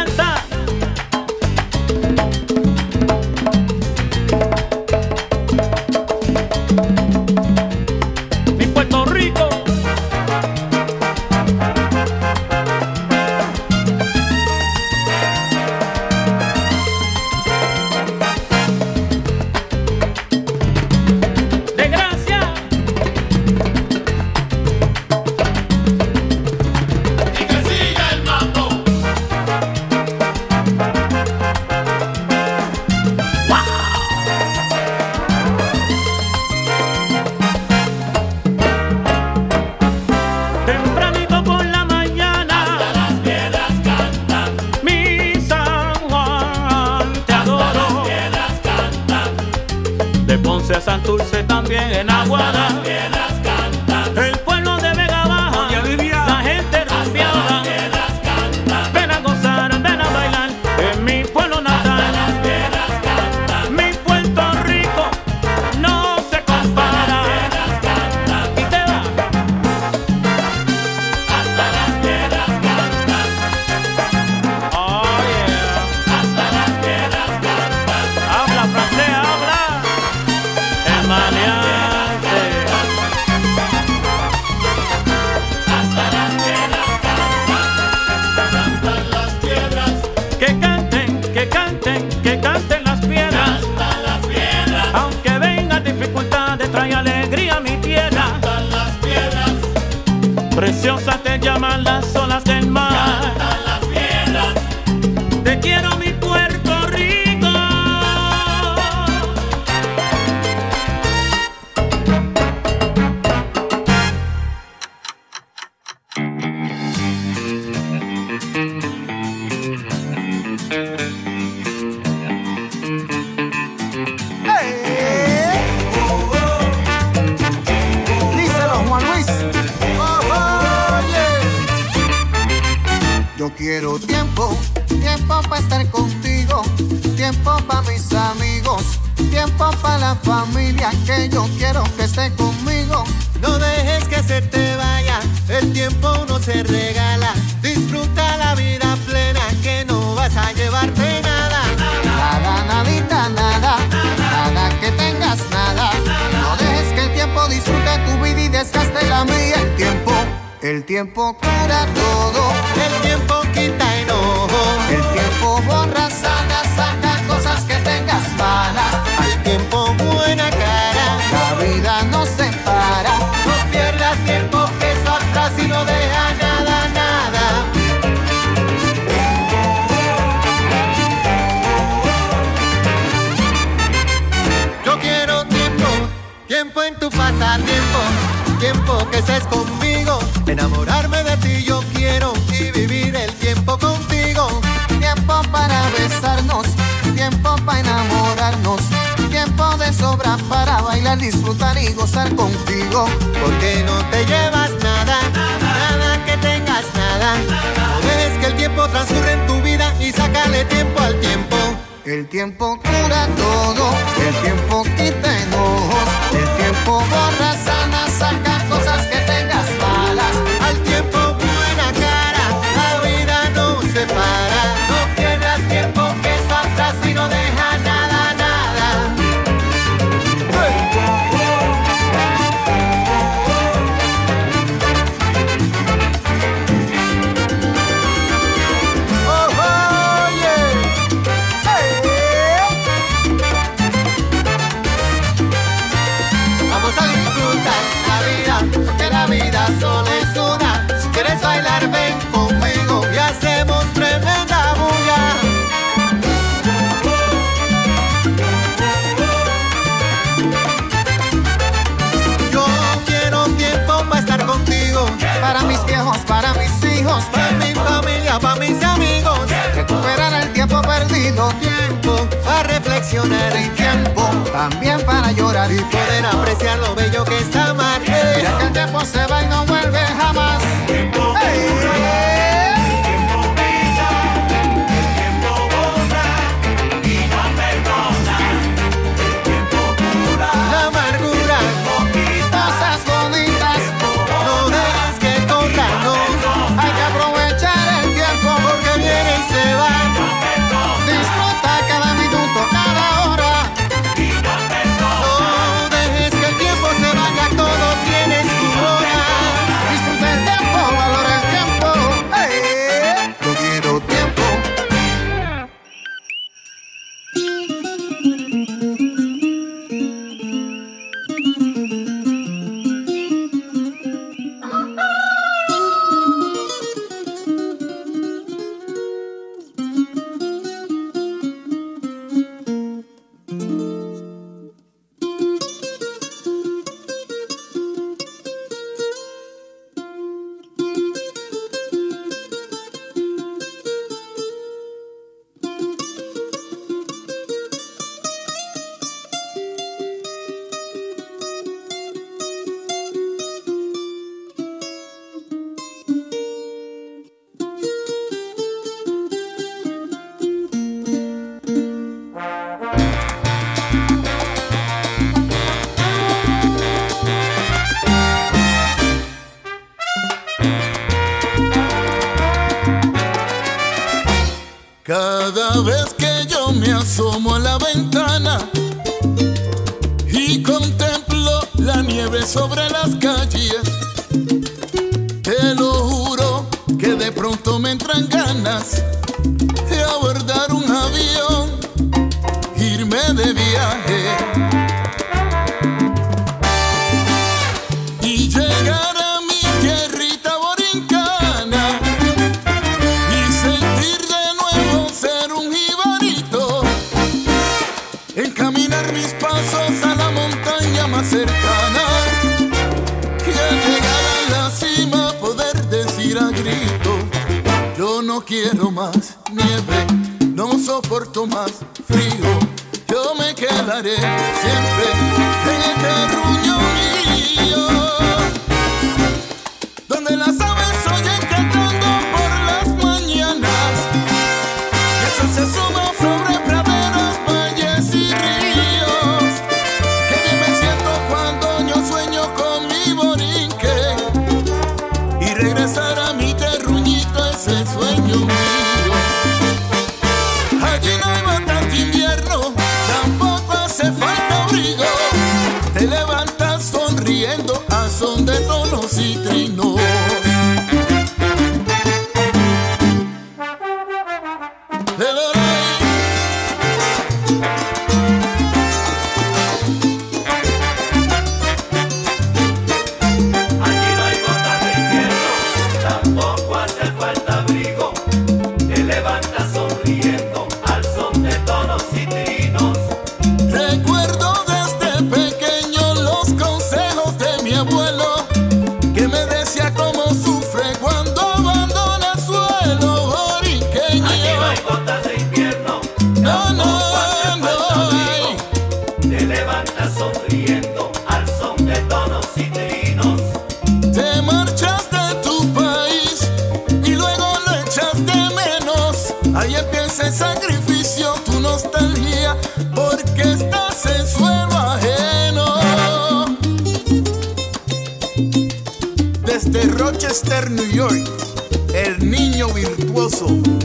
[273.18, 274.22] vacacionar el tiempo
[274.52, 278.00] también para llorar y poder apreciar lo bello que está amar.
[278.00, 280.57] Mira que el tiempo se va y no vuelve jamás.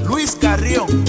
[0.08, 1.03] Luis Carrión.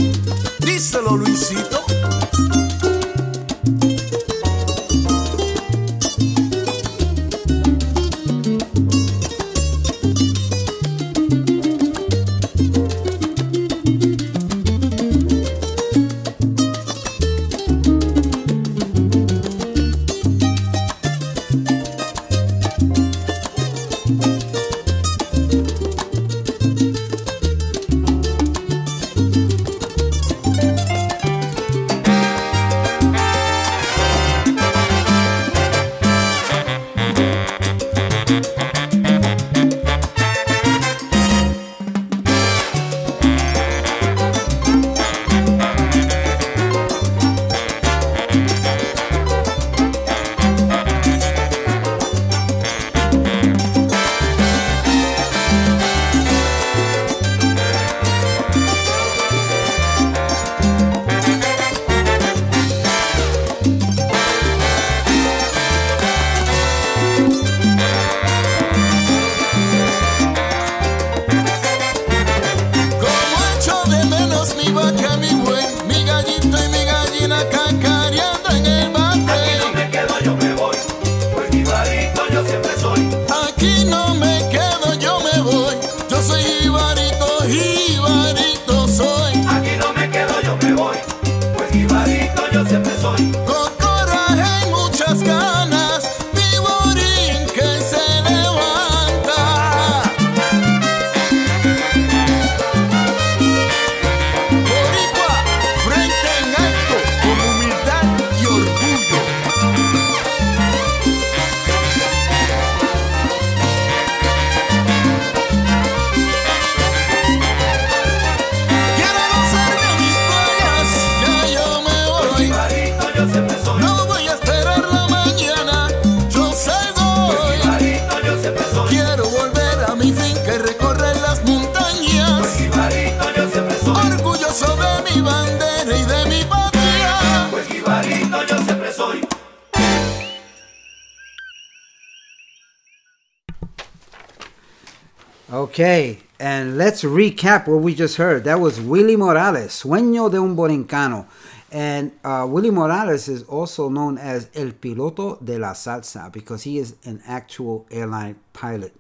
[147.45, 148.45] Recap what we just heard.
[148.45, 151.27] That was Willie Morales, Sueño de un Borincano.
[151.71, 156.79] And uh, Willie Morales is also known as El Piloto de la Salsa because he
[156.79, 158.95] is an actual airline pilot.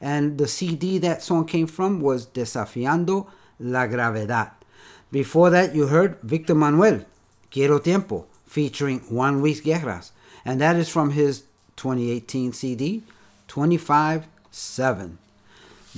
[0.00, 3.28] And the CD that song came from was Desafiando
[3.60, 4.50] la Gravedad.
[5.12, 7.04] Before that, you heard Victor Manuelle,
[7.52, 10.10] Quiero Tiempo, featuring Juan Luis Guerras.
[10.44, 11.44] And that is from his
[11.76, 13.04] 2018 CD,
[13.46, 15.18] 25 7.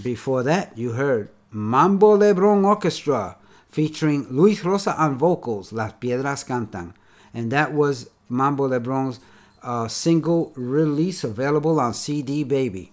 [0.02, 3.36] Before that, you heard Mambo Lebron Orchestra
[3.68, 6.94] featuring Luis Rosa on vocals, Las Piedras Cantan.
[7.32, 9.20] And that was Mambo Lebron's
[9.62, 12.92] uh, single release available on CD Baby.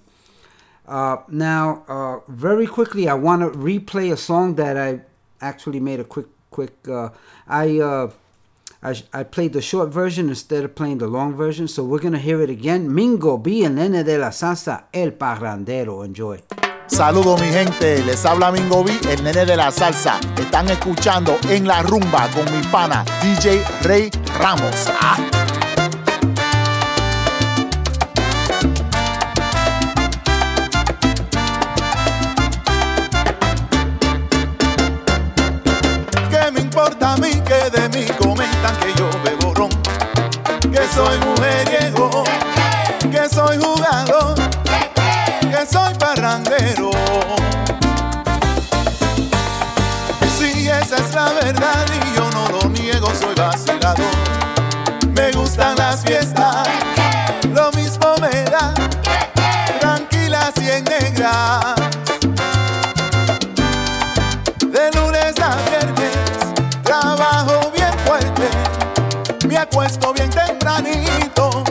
[0.88, 5.02] Uh, now, uh, very quickly, I want to replay a song that I
[5.42, 6.74] actually made a quick, quick.
[6.88, 7.10] Uh,
[7.48, 8.12] I, uh,
[8.84, 12.20] I I played the short version instead of playing the long version, so we're gonna
[12.20, 12.94] hear it again.
[12.94, 16.06] Mingo B, el nene de la salsa, el parrandero.
[16.06, 16.44] Enjoy.
[16.88, 20.20] Saludos mi gente, les habla Mingo B, el nene de la salsa.
[20.38, 24.10] Están escuchando en la rumba con mi pana DJ Rey
[24.40, 24.90] Ramos.
[25.02, 25.18] Ah.
[36.30, 39.70] ¿Qué me importa a mí que de mí comentan que yo bebo ron?
[40.72, 42.24] Que soy mujeriego,
[43.12, 44.25] que soy jugador,
[45.86, 46.90] soy parrandero.
[50.38, 54.06] Si esa es la verdad y yo no lo niego, soy vacilador.
[55.14, 56.68] Me gustan las fiestas,
[57.54, 58.74] lo mismo me da,
[59.80, 61.76] tranquilas y en negras.
[64.62, 66.18] De lunes a viernes
[66.84, 71.65] trabajo bien fuerte, me acuesto bien tempranito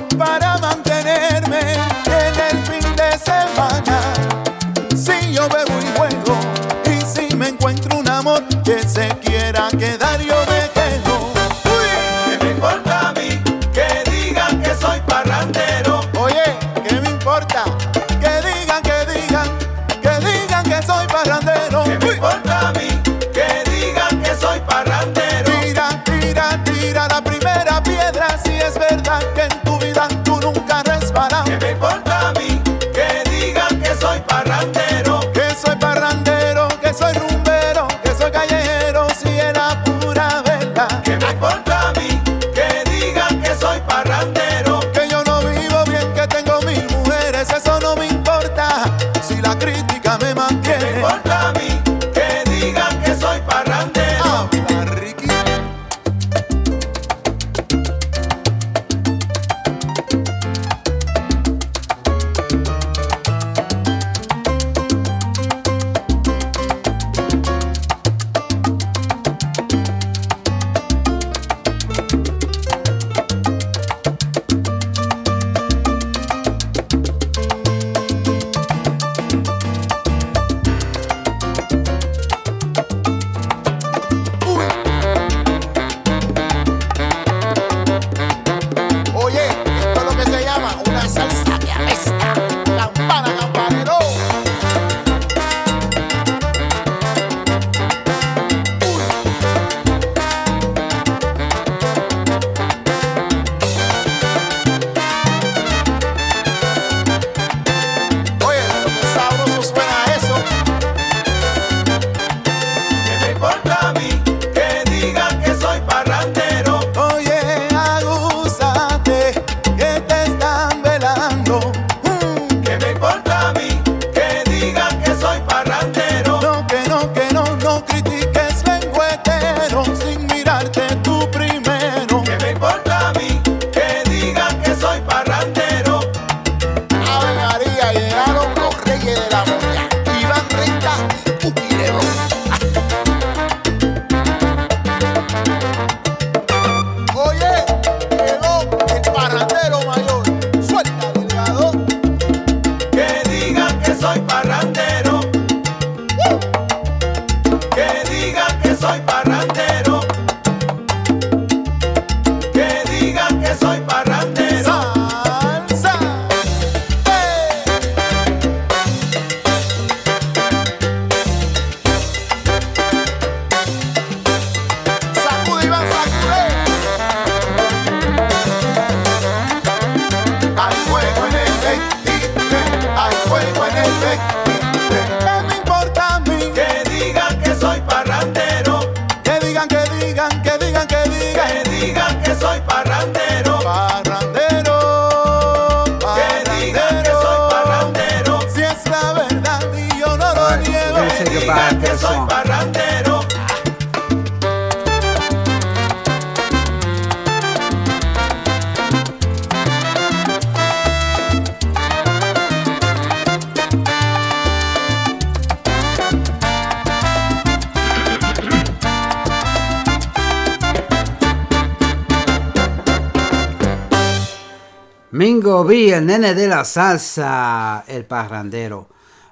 [225.77, 228.87] El nene de la salsa, el parrandero.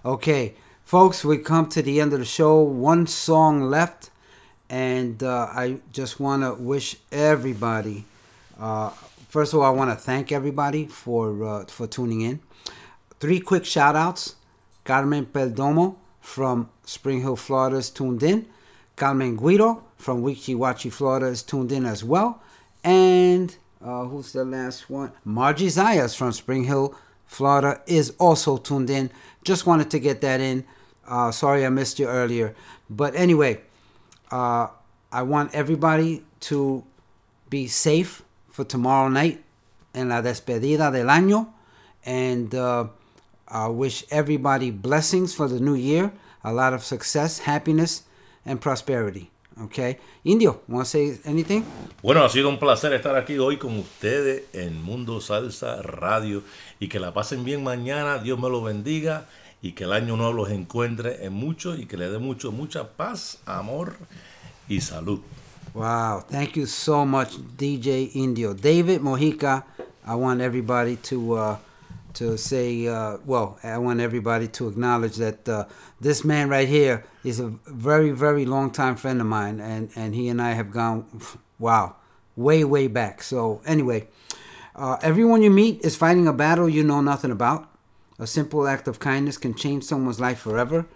[0.05, 2.61] Okay, folks, we come to the end of the show.
[2.61, 4.11] One song left,
[4.69, 8.07] and uh, I just want to wish everybody.
[8.59, 8.91] Uh,
[9.29, 12.41] first of all, I want to thank everybody for uh, for tuning in.
[13.21, 14.35] Three quick shout outs.
[14.85, 18.47] Carmen Peldomo from Spring Hill, Florida is tuned in.
[18.97, 22.43] Carmen Guido from Weeki Wachee, Florida is tuned in as well.
[22.83, 25.13] And uh, who's the last one?
[25.25, 26.95] Margie Zayas from Spring Hill,
[27.27, 29.11] Florida is also tuned in.
[29.43, 30.65] Just wanted to get that in.
[31.07, 32.55] Uh, sorry I missed you earlier.
[32.89, 33.61] But anyway,
[34.31, 34.69] uh,
[35.11, 36.85] I want everybody to
[37.51, 39.43] be safe for tomorrow night
[39.95, 41.49] en la despedida del año.
[42.05, 42.87] And uh,
[43.49, 46.13] I wish everybody blessings for the new year,
[46.45, 48.03] a lot of success, happiness,
[48.45, 49.32] and prosperity.
[49.61, 49.99] Okay?
[50.25, 51.63] Indio, want to say anything?
[52.03, 56.43] Bueno, ha sido un placer estar aquí hoy con ustedes en Mundo Salsa Radio
[56.81, 59.27] y que la pasen bien mañana, Dios me lo bendiga
[59.61, 62.89] y que el año nuevo los encuentre en mucho y que le dé mucho, mucha
[62.97, 63.95] paz, amor
[64.69, 65.21] y salud.
[65.75, 68.53] Wow, thank you so much, DJ Indio.
[68.53, 69.65] David Mojica,
[70.07, 71.57] I want everybody to uh,
[72.15, 75.67] to say, uh, well, I want everybody to acknowledge that uh,
[76.01, 80.15] this man right here is a very, very long time friend of mine, and, and
[80.15, 81.07] he and I have gone,
[81.59, 81.97] wow,
[82.37, 83.23] way, way back.
[83.23, 84.09] So, anyway,
[84.75, 87.69] uh, everyone you meet is fighting a battle you know nothing about.
[88.19, 90.87] A simple act of kindness can change someone's life forever.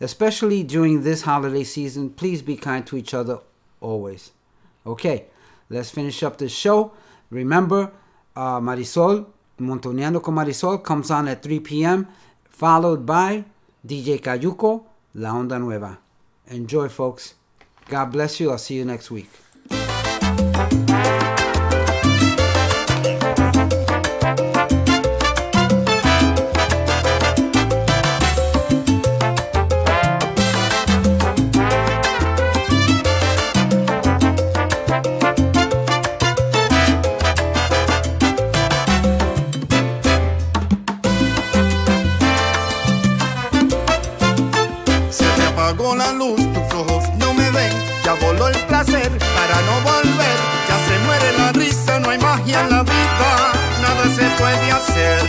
[0.00, 3.38] Especially during this holiday season, please be kind to each other
[3.80, 4.32] always.
[4.86, 5.26] Okay,
[5.70, 6.92] let's finish up this show.
[7.30, 7.92] Remember,
[8.36, 9.26] uh, Marisol,
[9.58, 12.06] Montoneando con Marisol comes on at 3 p.m.,
[12.48, 13.44] followed by
[13.86, 15.98] DJ Cayuco, La Onda Nueva.
[16.48, 17.34] Enjoy, folks.
[17.88, 18.50] God bless you.
[18.50, 19.43] I'll see you next week.
[48.90, 50.38] Para no volver,
[50.68, 55.20] ya se muere la risa, no hay magia en la vida, nada se puede hacer.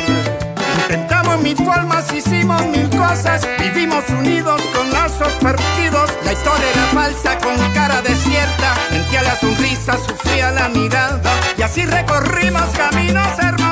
[0.81, 7.37] Intentamos mil formas, hicimos mil cosas, vivimos unidos con lazos partidos, la historia era falsa
[7.39, 13.64] con cara desierta, mentía la sonrisa, sufría la mirada, y así recorrimos caminos hermosos,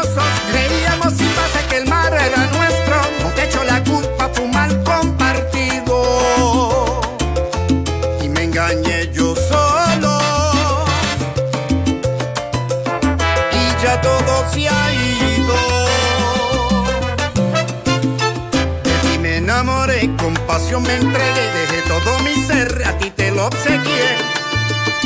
[20.84, 24.18] me entregué, dejé todo mi ser, a ti te lo obsequié.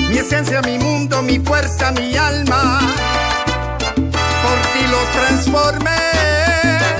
[0.10, 2.80] Mi esencia, mi mundo, mi fuerza, mi alma,
[3.96, 5.90] por ti los transformé.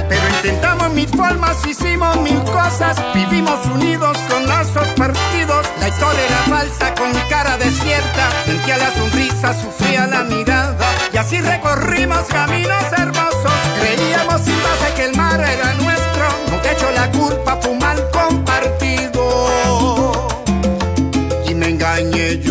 [0.10, 5.66] Pero intentamos mil formas, hicimos mil cosas, vivimos unidos con lazos partidos.
[5.80, 10.88] La historia era falsa con cara desierta, mentía la sonrisa, sufría la mirada.
[11.14, 15.87] Y así recorrimos caminos hermosos, creíamos sin base que el mar era nuestro.
[16.68, 19.22] Te echo la culpa, fue un mal compartido.
[21.48, 22.47] Y me engañé yo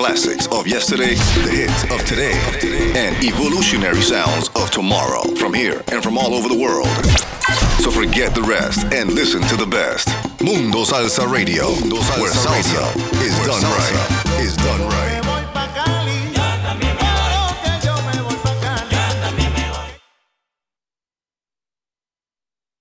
[0.00, 1.14] classics of yesterday,
[1.44, 2.32] the hits of today,
[2.96, 6.88] and evolutionary sounds of tomorrow from here and from all over the world.
[7.84, 10.08] So forget the rest and listen to the best.
[10.40, 13.20] Mundo Salsa Radio, Mundo Salsa where salsa Radio.
[13.20, 14.08] is where done salsa.
[14.08, 14.19] right.